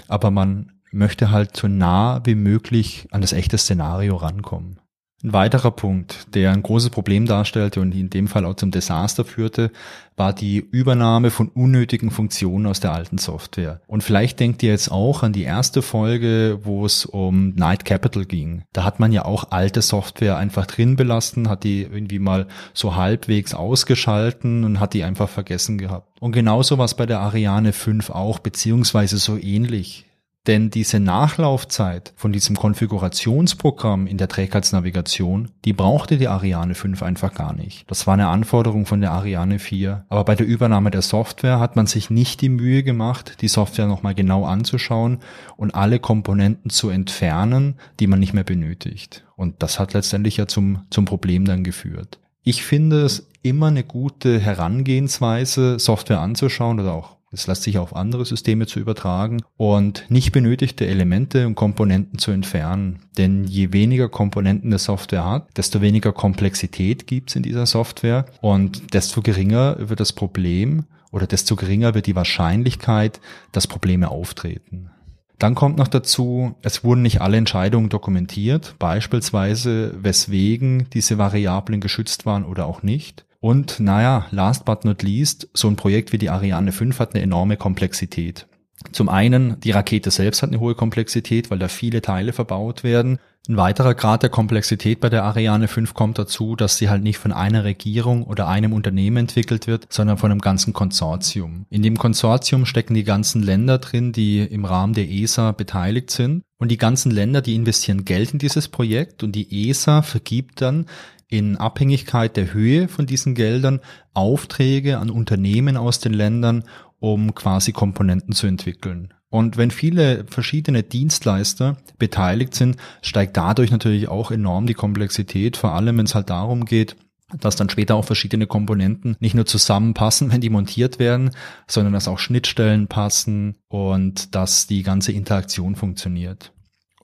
Aber 0.07 0.31
man 0.31 0.71
möchte 0.91 1.31
halt 1.31 1.55
so 1.57 1.67
nah 1.67 2.21
wie 2.25 2.35
möglich 2.35 3.07
an 3.11 3.21
das 3.21 3.33
echte 3.33 3.57
Szenario 3.57 4.15
rankommen. 4.15 4.79
Ein 5.25 5.33
weiterer 5.33 5.71
Punkt, 5.71 6.35
der 6.35 6.51
ein 6.51 6.61
großes 6.61 6.91
Problem 6.91 7.25
darstellte 7.25 7.81
und 7.81 7.95
in 7.95 8.11
dem 8.11 8.27
Fall 8.27 8.45
auch 8.45 8.53
zum 8.53 8.69
Desaster 8.69 9.25
führte, 9.25 9.71
war 10.15 10.33
die 10.33 10.57
Übernahme 10.57 11.31
von 11.31 11.47
unnötigen 11.47 12.11
Funktionen 12.11 12.67
aus 12.67 12.79
der 12.79 12.93
alten 12.93 13.17
Software. 13.17 13.81
Und 13.87 14.03
vielleicht 14.03 14.39
denkt 14.39 14.61
ihr 14.61 14.69
jetzt 14.69 14.91
auch 14.91 15.23
an 15.23 15.33
die 15.33 15.41
erste 15.41 15.81
Folge, 15.81 16.59
wo 16.61 16.85
es 16.85 17.07
um 17.07 17.55
Night 17.55 17.85
Capital 17.85 18.25
ging. 18.25 18.65
Da 18.71 18.83
hat 18.83 18.99
man 18.99 19.11
ja 19.11 19.25
auch 19.25 19.49
alte 19.49 19.81
Software 19.81 20.37
einfach 20.37 20.67
drin 20.67 20.95
belassen, 20.95 21.49
hat 21.49 21.63
die 21.63 21.81
irgendwie 21.81 22.19
mal 22.19 22.45
so 22.75 22.95
halbwegs 22.95 23.55
ausgeschalten 23.55 24.63
und 24.63 24.79
hat 24.79 24.93
die 24.93 25.03
einfach 25.03 25.27
vergessen 25.27 25.79
gehabt. 25.79 26.21
Und 26.21 26.33
genauso 26.33 26.77
war 26.77 26.85
es 26.85 26.93
bei 26.93 27.07
der 27.07 27.21
Ariane 27.21 27.73
5 27.73 28.11
auch, 28.11 28.37
beziehungsweise 28.37 29.17
so 29.17 29.37
ähnlich. 29.37 30.05
Denn 30.47 30.69
diese 30.69 30.99
Nachlaufzeit 30.99 32.13
von 32.15 32.31
diesem 32.31 32.55
Konfigurationsprogramm 32.55 34.05
in 34.05 34.17
der 34.17 34.27
Trägheitsnavigation, 34.27 35.51
die 35.65 35.73
brauchte 35.73 36.17
die 36.17 36.27
Ariane 36.27 36.75
5 36.75 37.01
einfach 37.01 37.33
gar 37.33 37.53
nicht. 37.53 37.89
Das 37.89 38.05
war 38.05 38.13
eine 38.13 38.27
Anforderung 38.27 38.85
von 38.85 39.01
der 39.01 39.11
Ariane 39.11 39.57
4. 39.57 40.05
Aber 40.07 40.23
bei 40.23 40.35
der 40.35 40.45
Übernahme 40.45 40.91
der 40.91 41.01
Software 41.01 41.59
hat 41.59 41.75
man 41.75 41.87
sich 41.87 42.11
nicht 42.11 42.41
die 42.41 42.49
Mühe 42.49 42.83
gemacht, 42.83 43.37
die 43.41 43.47
Software 43.47 43.87
nochmal 43.87 44.13
genau 44.13 44.45
anzuschauen 44.45 45.19
und 45.57 45.73
alle 45.73 45.99
Komponenten 45.99 46.69
zu 46.69 46.89
entfernen, 46.89 47.75
die 47.99 48.07
man 48.07 48.19
nicht 48.19 48.33
mehr 48.33 48.43
benötigt. 48.43 49.25
Und 49.35 49.63
das 49.63 49.79
hat 49.79 49.93
letztendlich 49.93 50.37
ja 50.37 50.47
zum, 50.47 50.83
zum 50.91 51.05
Problem 51.05 51.45
dann 51.45 51.63
geführt. 51.63 52.19
Ich 52.43 52.63
finde 52.63 53.01
es 53.01 53.27
immer 53.41 53.67
eine 53.67 53.83
gute 53.83 54.39
Herangehensweise, 54.39 55.79
Software 55.79 56.19
anzuschauen 56.19 56.79
oder 56.79 56.93
auch 56.93 57.14
das 57.35 57.47
lässt 57.47 57.63
sich 57.63 57.77
auf 57.77 57.95
andere 57.95 58.23
Systeme 58.23 58.65
zu 58.65 58.79
übertragen 58.79 59.41
und 59.57 60.05
nicht 60.09 60.31
benötigte 60.31 60.87
Elemente 60.87 61.45
und 61.47 61.55
Komponenten 61.55 62.17
zu 62.17 62.31
entfernen. 62.31 62.99
Denn 63.17 63.43
je 63.43 63.73
weniger 63.73 64.07
Komponenten 64.07 64.69
der 64.69 64.79
Software 64.79 65.25
hat, 65.25 65.49
desto 65.57 65.81
weniger 65.81 66.13
Komplexität 66.13 67.07
gibt's 67.07 67.35
in 67.35 67.43
dieser 67.43 67.65
Software 67.65 68.25
und 68.39 68.93
desto 68.93 69.21
geringer 69.21 69.75
wird 69.89 69.99
das 69.99 70.13
Problem 70.13 70.85
oder 71.11 71.27
desto 71.27 71.57
geringer 71.57 71.93
wird 71.93 72.07
die 72.07 72.15
Wahrscheinlichkeit, 72.15 73.19
dass 73.51 73.67
Probleme 73.67 74.09
auftreten. 74.09 74.91
Dann 75.37 75.55
kommt 75.55 75.77
noch 75.77 75.89
dazu, 75.89 76.55
es 76.61 76.85
wurden 76.85 77.01
nicht 77.01 77.19
alle 77.19 77.35
Entscheidungen 77.35 77.89
dokumentiert, 77.89 78.75
beispielsweise 78.79 79.93
weswegen 80.01 80.89
diese 80.93 81.17
Variablen 81.17 81.81
geschützt 81.81 82.25
waren 82.25 82.45
oder 82.45 82.65
auch 82.65 82.81
nicht. 82.81 83.24
Und 83.45 83.79
naja, 83.79 84.25
last 84.31 84.65
but 84.65 84.85
not 84.85 85.03
least, 85.03 85.49
so 85.53 85.67
ein 85.67 85.75
Projekt 85.75 86.11
wie 86.11 86.17
die 86.17 86.31
Ariane 86.31 86.71
5 86.71 86.97
hat 86.97 87.13
eine 87.13 87.23
enorme 87.23 87.57
Komplexität. 87.57 88.47
Zum 88.91 89.07
einen, 89.07 89.59
die 89.59 89.69
Rakete 89.69 90.09
selbst 90.09 90.41
hat 90.41 90.49
eine 90.49 90.59
hohe 90.59 90.73
Komplexität, 90.73 91.51
weil 91.51 91.59
da 91.59 91.67
viele 91.67 92.01
Teile 92.01 92.33
verbaut 92.33 92.83
werden. 92.83 93.19
Ein 93.47 93.57
weiterer 93.57 93.93
Grad 93.93 94.23
der 94.23 94.31
Komplexität 94.31 94.99
bei 94.99 95.09
der 95.09 95.23
Ariane 95.23 95.67
5 95.67 95.93
kommt 95.93 96.17
dazu, 96.17 96.55
dass 96.55 96.77
sie 96.77 96.89
halt 96.89 97.03
nicht 97.03 97.19
von 97.19 97.31
einer 97.31 97.63
Regierung 97.63 98.23
oder 98.23 98.47
einem 98.47 98.73
Unternehmen 98.73 99.17
entwickelt 99.17 99.67
wird, 99.67 99.85
sondern 99.93 100.17
von 100.17 100.31
einem 100.31 100.41
ganzen 100.41 100.73
Konsortium. 100.73 101.67
In 101.69 101.83
dem 101.83 101.99
Konsortium 101.99 102.65
stecken 102.65 102.95
die 102.95 103.03
ganzen 103.03 103.43
Länder 103.43 103.77
drin, 103.77 104.11
die 104.11 104.39
im 104.39 104.65
Rahmen 104.65 104.95
der 104.95 105.07
ESA 105.07 105.51
beteiligt 105.51 106.09
sind. 106.09 106.41
Und 106.57 106.69
die 106.69 106.77
ganzen 106.77 107.11
Länder, 107.11 107.41
die 107.41 107.53
investieren 107.53 108.05
Geld 108.05 108.33
in 108.33 108.39
dieses 108.39 108.69
Projekt 108.69 109.21
und 109.21 109.33
die 109.33 109.69
ESA 109.69 110.01
vergibt 110.01 110.61
dann 110.61 110.87
in 111.27 111.57
Abhängigkeit 111.57 112.37
der 112.37 112.53
Höhe 112.53 112.87
von 112.87 113.05
diesen 113.05 113.35
Geldern 113.35 113.81
Aufträge 114.13 114.99
an 114.99 115.09
Unternehmen 115.09 115.77
aus 115.77 115.99
den 115.99 116.13
Ländern, 116.13 116.63
um 116.99 117.35
quasi 117.35 117.71
Komponenten 117.71 118.33
zu 118.33 118.47
entwickeln. 118.47 119.13
Und 119.29 119.57
wenn 119.57 119.71
viele 119.71 120.25
verschiedene 120.29 120.83
Dienstleister 120.83 121.77
beteiligt 121.97 122.55
sind, 122.55 122.77
steigt 123.01 123.35
dadurch 123.35 123.69
natürlich 123.69 124.07
auch 124.07 124.31
enorm 124.31 124.65
die 124.65 124.73
Komplexität, 124.75 125.57
vor 125.57 125.73
allem 125.73 125.97
wenn 125.97 126.05
es 126.05 126.15
halt 126.15 126.29
darum 126.29 126.65
geht, 126.65 126.95
dass 127.39 127.55
dann 127.55 127.69
später 127.69 127.95
auch 127.95 128.05
verschiedene 128.05 128.47
Komponenten 128.47 129.17
nicht 129.19 129.35
nur 129.35 129.45
zusammenpassen, 129.45 130.31
wenn 130.31 130.41
die 130.41 130.49
montiert 130.49 130.99
werden, 130.99 131.31
sondern 131.67 131.93
dass 131.93 132.07
auch 132.07 132.19
Schnittstellen 132.19 132.87
passen 132.87 133.55
und 133.67 134.35
dass 134.35 134.67
die 134.67 134.83
ganze 134.83 135.11
Interaktion 135.11 135.75
funktioniert. 135.75 136.53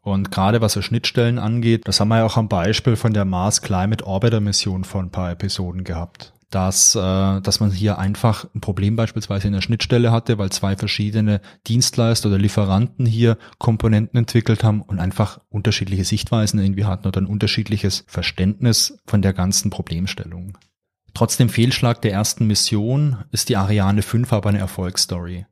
Und 0.01 0.31
gerade 0.31 0.61
was 0.61 0.73
so 0.73 0.81
Schnittstellen 0.81 1.37
angeht, 1.37 1.87
das 1.87 1.99
haben 1.99 2.09
wir 2.09 2.17
ja 2.17 2.25
auch 2.25 2.37
am 2.37 2.49
Beispiel 2.49 2.95
von 2.95 3.13
der 3.13 3.25
Mars 3.25 3.61
Climate 3.61 4.05
Orbiter 4.05 4.39
Mission 4.39 4.83
vor 4.83 5.01
ein 5.01 5.11
paar 5.11 5.31
Episoden 5.31 5.83
gehabt. 5.83 6.33
Dass, 6.49 6.95
äh, 6.95 6.99
dass 7.41 7.61
man 7.61 7.71
hier 7.71 7.97
einfach 7.97 8.45
ein 8.53 8.59
Problem 8.59 8.97
beispielsweise 8.97 9.47
in 9.47 9.53
der 9.53 9.61
Schnittstelle 9.61 10.11
hatte, 10.11 10.37
weil 10.37 10.49
zwei 10.49 10.75
verschiedene 10.75 11.39
Dienstleister 11.67 12.27
oder 12.27 12.39
Lieferanten 12.39 13.05
hier 13.05 13.37
Komponenten 13.57 14.19
entwickelt 14.19 14.61
haben 14.63 14.81
und 14.81 14.99
einfach 14.99 15.39
unterschiedliche 15.49 16.03
Sichtweisen 16.03 16.59
irgendwie 16.59 16.83
hatten 16.83 17.07
oder 17.07 17.21
ein 17.21 17.25
unterschiedliches 17.25 18.03
Verständnis 18.07 18.97
von 19.05 19.21
der 19.21 19.31
ganzen 19.31 19.69
Problemstellung. 19.69 20.57
Trotz 21.13 21.37
dem 21.37 21.47
Fehlschlag 21.47 22.01
der 22.01 22.11
ersten 22.11 22.47
Mission 22.47 23.17
ist 23.31 23.47
die 23.49 23.57
Ariane 23.57 24.01
5 24.01 24.33
aber 24.33 24.49
eine 24.49 24.59
Erfolgsstory. 24.59 25.45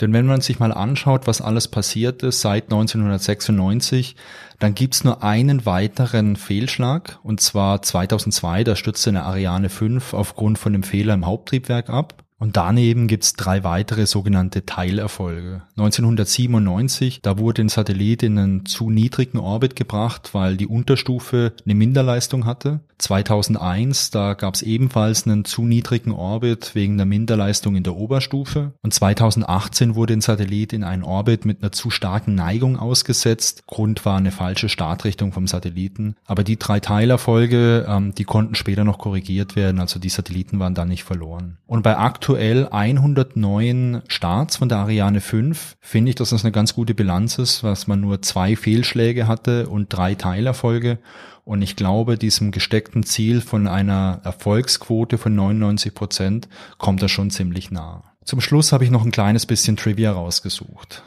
Denn 0.00 0.12
wenn 0.12 0.26
man 0.26 0.40
sich 0.40 0.60
mal 0.60 0.72
anschaut, 0.72 1.26
was 1.26 1.40
alles 1.40 1.68
passiert 1.68 2.22
ist 2.22 2.40
seit 2.40 2.64
1996, 2.64 4.14
dann 4.58 4.74
gibt's 4.74 5.04
nur 5.04 5.22
einen 5.22 5.66
weiteren 5.66 6.36
Fehlschlag, 6.36 7.18
und 7.22 7.40
zwar 7.40 7.82
2002, 7.82 8.64
da 8.64 8.76
stürzte 8.76 9.10
eine 9.10 9.24
Ariane 9.24 9.68
5 9.68 10.14
aufgrund 10.14 10.58
von 10.58 10.74
einem 10.74 10.84
Fehler 10.84 11.14
im 11.14 11.26
Haupttriebwerk 11.26 11.90
ab. 11.90 12.24
Und 12.38 12.56
daneben 12.56 13.08
gibt's 13.08 13.32
drei 13.32 13.64
weitere 13.64 14.06
sogenannte 14.06 14.64
Teilerfolge. 14.64 15.62
1997, 15.76 17.20
da 17.20 17.38
wurde 17.38 17.62
ein 17.62 17.68
Satellit 17.68 18.22
in 18.22 18.38
einen 18.38 18.66
zu 18.66 18.90
niedrigen 18.90 19.38
Orbit 19.38 19.74
gebracht, 19.74 20.30
weil 20.34 20.56
die 20.56 20.68
Unterstufe 20.68 21.52
eine 21.64 21.74
Minderleistung 21.74 22.46
hatte. 22.46 22.80
2001, 22.98 24.10
da 24.10 24.34
gab's 24.34 24.62
ebenfalls 24.62 25.26
einen 25.26 25.44
zu 25.44 25.64
niedrigen 25.64 26.12
Orbit 26.12 26.74
wegen 26.74 26.96
der 26.96 27.06
Minderleistung 27.06 27.76
in 27.76 27.84
der 27.84 27.96
Oberstufe. 27.96 28.72
Und 28.82 28.92
2018 28.92 29.94
wurde 29.94 30.14
ein 30.14 30.20
Satellit 30.20 30.72
in 30.72 30.84
einen 30.84 31.04
Orbit 31.04 31.44
mit 31.44 31.62
einer 31.62 31.72
zu 31.72 31.90
starken 31.90 32.34
Neigung 32.34 32.76
ausgesetzt. 32.76 33.66
Grund 33.66 34.04
war 34.04 34.16
eine 34.16 34.32
falsche 34.32 34.68
Startrichtung 34.68 35.32
vom 35.32 35.46
Satelliten. 35.46 36.16
Aber 36.26 36.44
die 36.44 36.58
drei 36.58 36.80
Teilerfolge, 36.80 37.86
ähm, 37.88 38.14
die 38.14 38.24
konnten 38.24 38.54
später 38.56 38.84
noch 38.84 38.98
korrigiert 38.98 39.54
werden. 39.54 39.80
Also 39.80 40.00
die 40.00 40.08
Satelliten 40.08 40.58
waren 40.58 40.74
da 40.74 40.84
nicht 40.84 41.04
verloren. 41.04 41.58
Und 41.66 41.82
bei 41.82 41.96
aktuell 42.28 42.68
109 42.68 44.02
Starts 44.06 44.58
von 44.58 44.68
der 44.68 44.76
Ariane 44.76 45.22
5 45.22 45.78
finde 45.80 46.10
ich, 46.10 46.14
dass 46.14 46.28
das 46.28 46.44
eine 46.44 46.52
ganz 46.52 46.74
gute 46.74 46.92
Bilanz 46.92 47.38
ist, 47.38 47.64
was 47.64 47.86
man 47.86 48.02
nur 48.02 48.20
zwei 48.20 48.54
Fehlschläge 48.54 49.26
hatte 49.26 49.66
und 49.70 49.90
drei 49.90 50.14
Teilerfolge. 50.14 50.98
Und 51.44 51.62
ich 51.62 51.74
glaube, 51.74 52.18
diesem 52.18 52.50
gesteckten 52.50 53.02
Ziel 53.02 53.40
von 53.40 53.66
einer 53.66 54.20
Erfolgsquote 54.24 55.16
von 55.16 55.34
99 55.34 55.94
Prozent 55.94 56.48
kommt 56.76 57.00
er 57.00 57.08
schon 57.08 57.30
ziemlich 57.30 57.70
nah. 57.70 58.02
Zum 58.26 58.42
Schluss 58.42 58.72
habe 58.72 58.84
ich 58.84 58.90
noch 58.90 59.06
ein 59.06 59.10
kleines 59.10 59.46
bisschen 59.46 59.78
Trivia 59.78 60.12
rausgesucht. 60.12 61.02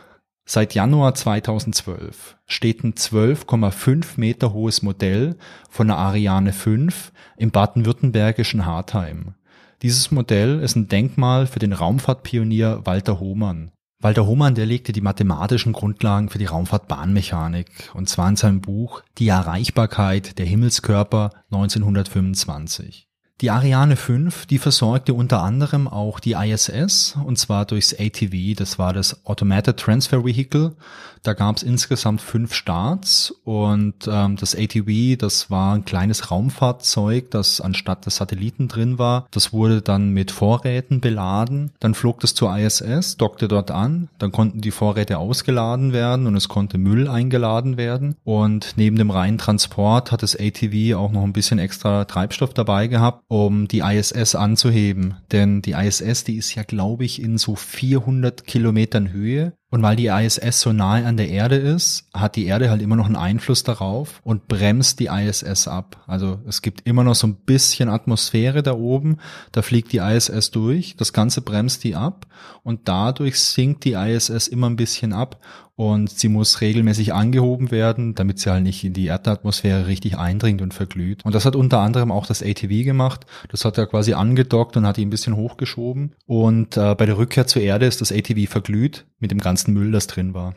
Seit 0.47 0.73
Januar 0.73 1.13
2012 1.13 2.35
steht 2.47 2.83
ein 2.83 2.95
12,5 2.95 4.13
Meter 4.15 4.53
hohes 4.53 4.81
Modell 4.81 5.37
von 5.69 5.85
der 5.85 5.97
Ariane 5.97 6.51
5 6.51 7.11
im 7.37 7.51
baden-württembergischen 7.51 8.65
Hartheim. 8.65 9.35
Dieses 9.81 10.11
Modell 10.11 10.59
ist 10.59 10.75
ein 10.75 10.87
Denkmal 10.87 11.47
für 11.47 11.57
den 11.57 11.73
Raumfahrtpionier 11.73 12.81
Walter 12.83 13.19
Hohmann. 13.19 13.71
Walter 13.99 14.27
Hohmann, 14.27 14.53
der 14.53 14.67
legte 14.67 14.91
die 14.91 15.01
mathematischen 15.01 15.73
Grundlagen 15.73 16.29
für 16.29 16.37
die 16.37 16.45
Raumfahrtbahnmechanik 16.45 17.89
und 17.95 18.07
zwar 18.07 18.29
in 18.29 18.35
seinem 18.35 18.61
Buch 18.61 19.01
Die 19.17 19.27
Erreichbarkeit 19.27 20.37
der 20.37 20.45
Himmelskörper 20.45 21.31
1925. 21.51 23.07
Die 23.41 23.49
Ariane 23.49 23.95
5, 23.95 24.45
die 24.45 24.59
versorgte 24.59 25.15
unter 25.15 25.41
anderem 25.41 25.87
auch 25.87 26.19
die 26.19 26.33
ISS 26.33 27.17
und 27.25 27.39
zwar 27.39 27.65
durchs 27.65 27.95
ATV, 27.95 28.55
das 28.55 28.77
war 28.77 28.93
das 28.93 29.25
Automated 29.25 29.77
Transfer 29.77 30.23
Vehicle. 30.23 30.75
Da 31.23 31.33
gab 31.33 31.57
es 31.57 31.63
insgesamt 31.63 32.21
fünf 32.21 32.53
Starts 32.53 33.31
und 33.43 34.07
ähm, 34.07 34.37
das 34.37 34.55
ATV, 34.55 35.17
das 35.17 35.51
war 35.51 35.75
ein 35.75 35.85
kleines 35.85 36.31
Raumfahrzeug, 36.31 37.29
das 37.29 37.61
anstatt 37.61 38.05
des 38.05 38.15
Satelliten 38.15 38.67
drin 38.67 38.97
war. 38.97 39.27
Das 39.31 39.53
wurde 39.53 39.81
dann 39.81 40.09
mit 40.09 40.31
Vorräten 40.31 40.99
beladen. 40.99 41.71
Dann 41.79 41.93
flog 41.93 42.19
das 42.21 42.33
zur 42.33 42.57
ISS, 42.57 43.17
dockte 43.17 43.47
dort 43.47 43.69
an, 43.69 44.09
dann 44.17 44.31
konnten 44.31 44.61
die 44.61 44.71
Vorräte 44.71 45.19
ausgeladen 45.19 45.93
werden 45.93 46.25
und 46.25 46.35
es 46.35 46.49
konnte 46.49 46.77
Müll 46.77 47.07
eingeladen 47.07 47.77
werden. 47.77 48.15
Und 48.23 48.73
neben 48.75 48.95
dem 48.97 49.11
reinen 49.11 49.37
Transport 49.37 50.11
hat 50.11 50.23
das 50.23 50.35
ATV 50.35 50.95
auch 50.95 51.11
noch 51.11 51.23
ein 51.23 51.33
bisschen 51.33 51.59
extra 51.59 52.05
Treibstoff 52.05 52.53
dabei 52.53 52.87
gehabt 52.87 53.23
um 53.27 53.67
die 53.67 53.79
ISS 53.79 54.35
anzuheben. 54.35 55.15
Denn 55.31 55.61
die 55.61 55.71
ISS, 55.71 56.23
die 56.23 56.35
ist 56.35 56.55
ja, 56.55 56.63
glaube 56.63 57.05
ich, 57.05 57.21
in 57.21 57.37
so 57.37 57.55
400 57.55 58.45
Kilometern 58.45 59.11
Höhe 59.11 59.53
und 59.71 59.81
weil 59.81 59.95
die 59.95 60.07
ISS 60.07 60.59
so 60.59 60.73
nahe 60.73 61.05
an 61.05 61.15
der 61.15 61.29
Erde 61.29 61.55
ist, 61.55 62.03
hat 62.13 62.35
die 62.35 62.45
Erde 62.45 62.69
halt 62.69 62.81
immer 62.81 62.97
noch 62.97 63.05
einen 63.05 63.15
Einfluss 63.15 63.63
darauf 63.63 64.19
und 64.23 64.49
bremst 64.49 64.99
die 64.99 65.05
ISS 65.05 65.69
ab. 65.69 66.03
Also 66.07 66.39
es 66.45 66.61
gibt 66.61 66.85
immer 66.85 67.05
noch 67.05 67.15
so 67.15 67.25
ein 67.25 67.35
bisschen 67.35 67.87
Atmosphäre 67.87 68.63
da 68.63 68.73
oben, 68.73 69.17
da 69.53 69.61
fliegt 69.61 69.93
die 69.93 69.99
ISS 69.99 70.51
durch, 70.51 70.97
das 70.97 71.13
Ganze 71.13 71.41
bremst 71.41 71.85
die 71.85 71.95
ab 71.95 72.27
und 72.63 72.89
dadurch 72.89 73.39
sinkt 73.39 73.85
die 73.85 73.93
ISS 73.93 74.49
immer 74.49 74.69
ein 74.69 74.75
bisschen 74.75 75.13
ab 75.13 75.39
und 75.81 76.11
sie 76.11 76.29
muss 76.29 76.61
regelmäßig 76.61 77.11
angehoben 77.11 77.71
werden, 77.71 78.13
damit 78.13 78.37
sie 78.37 78.51
halt 78.51 78.61
nicht 78.61 78.83
in 78.83 78.93
die 78.93 79.07
Erdatmosphäre 79.07 79.87
richtig 79.87 80.15
eindringt 80.15 80.61
und 80.61 80.75
verglüht. 80.75 81.25
Und 81.25 81.33
das 81.33 81.43
hat 81.43 81.55
unter 81.55 81.79
anderem 81.79 82.11
auch 82.11 82.27
das 82.27 82.43
ATV 82.43 82.83
gemacht. 82.83 83.25
Das 83.49 83.65
hat 83.65 83.79
er 83.79 83.87
quasi 83.87 84.13
angedockt 84.13 84.77
und 84.77 84.85
hat 84.85 84.99
ihn 84.99 85.07
ein 85.07 85.09
bisschen 85.09 85.35
hochgeschoben. 85.35 86.13
Und 86.27 86.77
äh, 86.77 86.93
bei 86.93 87.07
der 87.07 87.17
Rückkehr 87.17 87.47
zur 87.47 87.63
Erde 87.63 87.87
ist 87.87 87.99
das 87.99 88.11
ATV 88.11 88.47
verglüht 88.47 89.07
mit 89.17 89.31
dem 89.31 89.39
ganzen 89.39 89.73
Müll, 89.73 89.91
das 89.91 90.05
drin 90.05 90.35
war. 90.35 90.53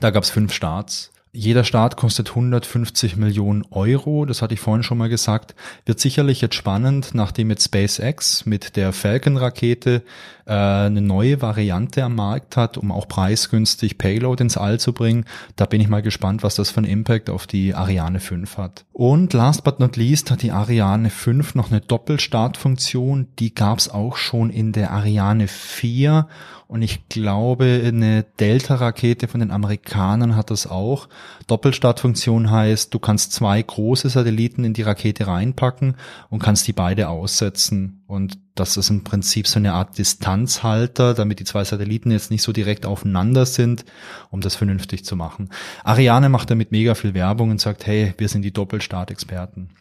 Da 0.00 0.10
gab 0.10 0.22
es 0.22 0.28
fünf 0.28 0.52
Starts. 0.52 1.12
Jeder 1.32 1.62
Start 1.62 1.96
kostet 1.96 2.30
150 2.30 3.16
Millionen 3.16 3.64
Euro, 3.70 4.24
das 4.24 4.42
hatte 4.42 4.54
ich 4.54 4.60
vorhin 4.60 4.82
schon 4.82 4.98
mal 4.98 5.08
gesagt. 5.08 5.54
Wird 5.84 6.00
sicherlich 6.00 6.40
jetzt 6.40 6.54
spannend, 6.54 7.10
nachdem 7.12 7.50
jetzt 7.50 7.64
SpaceX 7.64 8.46
mit 8.46 8.76
der 8.76 8.92
Falcon-Rakete 8.92 10.02
äh, 10.48 10.52
eine 10.52 11.02
neue 11.02 11.40
Variante 11.42 12.02
am 12.02 12.14
Markt 12.14 12.56
hat, 12.56 12.78
um 12.78 12.90
auch 12.90 13.06
preisgünstig 13.06 13.98
Payload 13.98 14.42
ins 14.42 14.56
All 14.56 14.80
zu 14.80 14.92
bringen. 14.92 15.26
Da 15.56 15.66
bin 15.66 15.80
ich 15.80 15.88
mal 15.88 16.02
gespannt, 16.02 16.42
was 16.42 16.54
das 16.54 16.70
für 16.70 16.78
einen 16.78 16.90
Impact 16.90 17.30
auf 17.30 17.46
die 17.46 17.74
Ariane 17.74 18.18
5 18.18 18.56
hat. 18.56 18.84
Und 18.92 19.32
last 19.34 19.62
but 19.62 19.78
not 19.78 19.96
least 19.96 20.30
hat 20.30 20.42
die 20.42 20.52
Ariane 20.52 21.10
5 21.10 21.54
noch 21.54 21.70
eine 21.70 21.80
Doppelstartfunktion. 21.80 23.28
Die 23.38 23.54
gab 23.54 23.78
es 23.78 23.90
auch 23.90 24.16
schon 24.16 24.50
in 24.50 24.72
der 24.72 24.90
Ariane 24.90 25.48
4 25.48 26.26
und 26.68 26.82
ich 26.82 27.08
glaube, 27.08 27.82
eine 27.82 28.24
Delta-Rakete 28.38 29.26
von 29.26 29.40
den 29.40 29.50
Amerikanern 29.50 30.36
hat 30.36 30.50
das 30.50 30.66
auch. 30.66 31.08
Doppelstartfunktion 31.46 32.50
heißt, 32.50 32.92
du 32.92 32.98
kannst 32.98 33.32
zwei 33.32 33.60
große 33.62 34.10
Satelliten 34.10 34.64
in 34.64 34.74
die 34.74 34.82
Rakete 34.82 35.26
reinpacken 35.26 35.96
und 36.28 36.42
kannst 36.42 36.68
die 36.68 36.74
beide 36.74 37.08
aussetzen. 37.08 37.97
Und 38.08 38.38
das 38.54 38.78
ist 38.78 38.88
im 38.88 39.04
Prinzip 39.04 39.46
so 39.46 39.58
eine 39.58 39.74
Art 39.74 39.98
Distanzhalter, 39.98 41.12
damit 41.12 41.40
die 41.40 41.44
zwei 41.44 41.62
Satelliten 41.62 42.10
jetzt 42.10 42.30
nicht 42.30 42.42
so 42.42 42.52
direkt 42.52 42.86
aufeinander 42.86 43.44
sind, 43.44 43.84
um 44.30 44.40
das 44.40 44.56
vernünftig 44.56 45.04
zu 45.04 45.14
machen. 45.14 45.50
Ariane 45.84 46.30
macht 46.30 46.50
damit 46.50 46.72
mega 46.72 46.94
viel 46.94 47.12
Werbung 47.12 47.50
und 47.50 47.60
sagt, 47.60 47.86
hey, 47.86 48.14
wir 48.16 48.30
sind 48.30 48.40
die 48.40 48.50
Doppelstartexperten. 48.50 49.74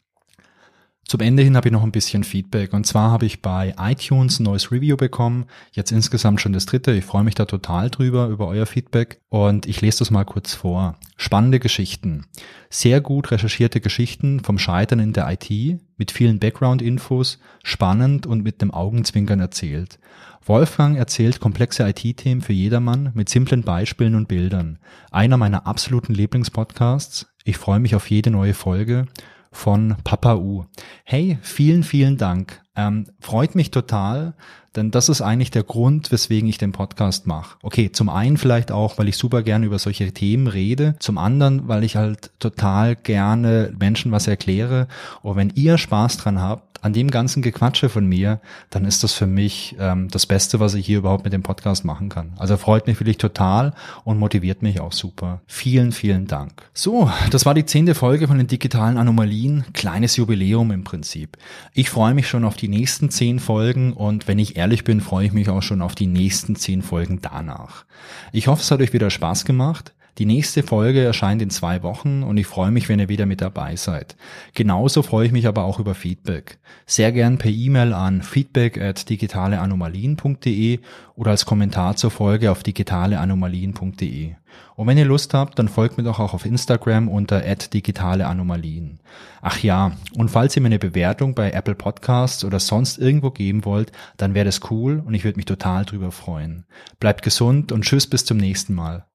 Zum 1.07 1.21
Ende 1.21 1.41
hin 1.41 1.55
habe 1.55 1.69
ich 1.69 1.71
noch 1.71 1.83
ein 1.83 1.93
bisschen 1.93 2.25
Feedback. 2.25 2.73
Und 2.73 2.85
zwar 2.85 3.11
habe 3.11 3.25
ich 3.25 3.41
bei 3.41 3.73
iTunes 3.79 4.39
ein 4.39 4.43
neues 4.43 4.73
Review 4.73 4.97
bekommen. 4.97 5.45
Jetzt 5.71 5.93
insgesamt 5.93 6.41
schon 6.41 6.51
das 6.51 6.65
dritte. 6.65 6.91
Ich 6.91 7.05
freue 7.05 7.23
mich 7.23 7.35
da 7.35 7.45
total 7.45 7.89
drüber, 7.89 8.27
über 8.27 8.47
euer 8.47 8.65
Feedback. 8.65 9.21
Und 9.29 9.67
ich 9.67 9.79
lese 9.79 9.99
das 9.99 10.11
mal 10.11 10.25
kurz 10.25 10.53
vor. 10.53 10.95
Spannende 11.15 11.59
Geschichten. 11.59 12.25
Sehr 12.69 12.99
gut 12.99 13.31
recherchierte 13.31 13.79
Geschichten 13.79 14.41
vom 14.41 14.59
Scheitern 14.59 14.99
in 14.99 15.13
der 15.13 15.31
IT 15.31 15.79
mit 15.95 16.11
vielen 16.11 16.39
Background-Infos, 16.39 17.39
spannend 17.63 18.27
und 18.27 18.43
mit 18.43 18.61
dem 18.61 18.71
Augenzwinkern 18.71 19.39
erzählt. 19.39 19.99
Wolfgang 20.45 20.97
erzählt 20.97 21.39
komplexe 21.39 21.87
IT-Themen 21.87 22.41
für 22.41 22.53
jedermann 22.53 23.11
mit 23.13 23.29
simplen 23.29 23.63
Beispielen 23.63 24.15
und 24.15 24.27
Bildern. 24.27 24.77
Einer 25.11 25.37
meiner 25.37 25.67
absoluten 25.67 26.13
Lieblingspodcasts. 26.13 27.27
Ich 27.45 27.57
freue 27.57 27.79
mich 27.79 27.95
auf 27.95 28.09
jede 28.09 28.29
neue 28.29 28.53
Folge 28.53 29.07
von 29.51 29.95
Papa 30.03 30.35
U. 30.35 30.65
Hey, 31.03 31.37
vielen, 31.41 31.83
vielen 31.83 32.17
Dank. 32.17 32.61
Ähm, 32.75 33.07
freut 33.19 33.55
mich 33.55 33.71
total, 33.71 34.33
denn 34.75 34.91
das 34.91 35.09
ist 35.09 35.21
eigentlich 35.21 35.49
der 35.49 35.63
Grund, 35.63 36.11
weswegen 36.11 36.47
ich 36.47 36.59
den 36.59 36.71
Podcast 36.71 37.25
mache. 37.25 37.57
Okay, 37.63 37.91
zum 37.91 38.09
einen 38.09 38.37
vielleicht 38.37 38.71
auch, 38.71 38.99
weil 38.99 39.07
ich 39.07 39.17
super 39.17 39.41
gerne 39.41 39.65
über 39.65 39.79
solche 39.79 40.11
Themen 40.13 40.45
rede, 40.45 40.95
zum 40.99 41.17
anderen, 41.17 41.67
weil 41.67 41.83
ich 41.83 41.95
halt 41.95 42.29
total 42.37 42.95
gerne 42.95 43.73
Menschen 43.79 44.11
was 44.11 44.27
erkläre. 44.27 44.87
Und 45.23 45.35
wenn 45.35 45.51
ihr 45.55 45.79
Spaß 45.79 46.17
dran 46.17 46.39
habt, 46.39 46.66
an 46.87 46.93
dem 46.93 47.11
ganzen 47.11 47.41
Gequatsche 47.41 47.89
von 47.89 48.05
mir, 48.05 48.39
dann 48.69 48.85
ist 48.85 49.03
das 49.03 49.13
für 49.13 49.27
mich 49.27 49.75
ähm, 49.79 50.07
das 50.09 50.25
Beste, 50.25 50.59
was 50.59 50.73
ich 50.73 50.85
hier 50.85 50.99
überhaupt 50.99 51.25
mit 51.25 51.33
dem 51.33 51.43
Podcast 51.43 51.83
machen 51.83 52.09
kann. 52.09 52.33
Also 52.37 52.55
freut 52.57 52.87
mich 52.87 52.99
wirklich 52.99 53.17
total 53.17 53.73
und 54.03 54.19
motiviert 54.19 54.61
mich 54.61 54.79
auch 54.79 54.93
super. 54.93 55.41
Vielen, 55.47 55.91
vielen 55.91 56.27
Dank. 56.27 56.69
So, 56.73 57.11
das 57.29 57.45
war 57.45 57.53
die 57.53 57.65
zehnte 57.65 57.93
Folge 57.93 58.27
von 58.27 58.37
den 58.37 58.47
digitalen 58.47 58.97
Anomalien. 58.97 59.65
Kleines 59.73 60.15
Jubiläum 60.15 60.71
im 60.71 60.83
Prinzip. 60.83 61.37
Ich 61.73 61.89
freue 61.89 62.13
mich 62.13 62.27
schon 62.29 62.45
auf 62.45 62.55
die 62.55 62.69
nächsten 62.69 63.09
zehn 63.09 63.39
Folgen 63.39 63.93
und 63.93 64.27
wenn 64.27 64.39
ich 64.39 64.55
ehrlich 64.55 64.77
ehrlich 64.77 64.83
bin, 64.83 65.01
freue 65.01 65.25
ich 65.25 65.33
mich 65.33 65.49
auch 65.49 65.63
schon 65.63 65.81
auf 65.81 65.95
die 65.95 66.07
nächsten 66.07 66.55
zehn 66.55 66.81
Folgen 66.81 67.19
danach. 67.21 67.85
Ich 68.31 68.47
hoffe, 68.47 68.61
es 68.61 68.69
hat 68.69 68.81
euch 68.81 68.93
wieder 68.93 69.09
Spaß 69.09 69.45
gemacht. 69.45 69.93
Die 70.17 70.25
nächste 70.25 70.63
Folge 70.63 71.03
erscheint 71.03 71.43
in 71.43 71.51
zwei 71.51 71.83
Wochen 71.83 72.23
und 72.23 72.37
ich 72.37 72.47
freue 72.47 72.71
mich, 72.71 72.89
wenn 72.89 72.99
ihr 72.99 73.09
wieder 73.09 73.27
mit 73.27 73.39
dabei 73.39 73.75
seid. 73.75 74.15
Genauso 74.55 75.03
freue 75.03 75.27
ich 75.27 75.31
mich 75.31 75.45
aber 75.47 75.63
auch 75.63 75.79
über 75.79 75.93
Feedback. 75.93 76.57
Sehr 76.87 77.11
gern 77.11 77.37
per 77.37 77.51
E-Mail 77.51 77.93
an 77.93 78.23
feedback 78.23 78.81
at 78.81 79.09
digitaleanomalien.de 79.09 80.79
oder 81.15 81.31
als 81.31 81.45
Kommentar 81.45 81.97
zur 81.97 82.09
Folge 82.09 82.49
auf 82.51 82.63
digitaleanomalien.de. 82.63 84.33
Und 84.75 84.87
wenn 84.87 84.97
ihr 84.97 85.05
Lust 85.05 85.35
habt, 85.35 85.59
dann 85.59 85.67
folgt 85.67 85.99
mir 85.99 86.03
doch 86.03 86.19
auch 86.19 86.33
auf 86.33 86.45
Instagram 86.45 87.09
unter 87.09 87.41
@digitaleanomalien. 87.41 88.99
Ach 89.41 89.59
ja, 89.59 89.91
und 90.15 90.29
falls 90.29 90.55
ihr 90.55 90.63
mir 90.63 90.67
eine 90.67 90.79
Bewertung 90.79 91.35
bei 91.35 91.51
Apple 91.51 91.75
Podcasts 91.75 92.43
oder 92.43 92.59
sonst 92.59 92.97
irgendwo 92.97 93.29
geben 93.29 93.65
wollt, 93.65 93.91
dann 94.17 94.33
wäre 94.33 94.45
das 94.45 94.61
cool 94.71 95.03
und 95.05 95.13
ich 95.13 95.23
würde 95.23 95.37
mich 95.37 95.45
total 95.45 95.85
drüber 95.85 96.11
freuen. 96.11 96.65
Bleibt 96.99 97.21
gesund 97.21 97.71
und 97.71 97.83
tschüss 97.83 98.07
bis 98.07 98.25
zum 98.25 98.37
nächsten 98.37 98.73
Mal. 98.73 99.05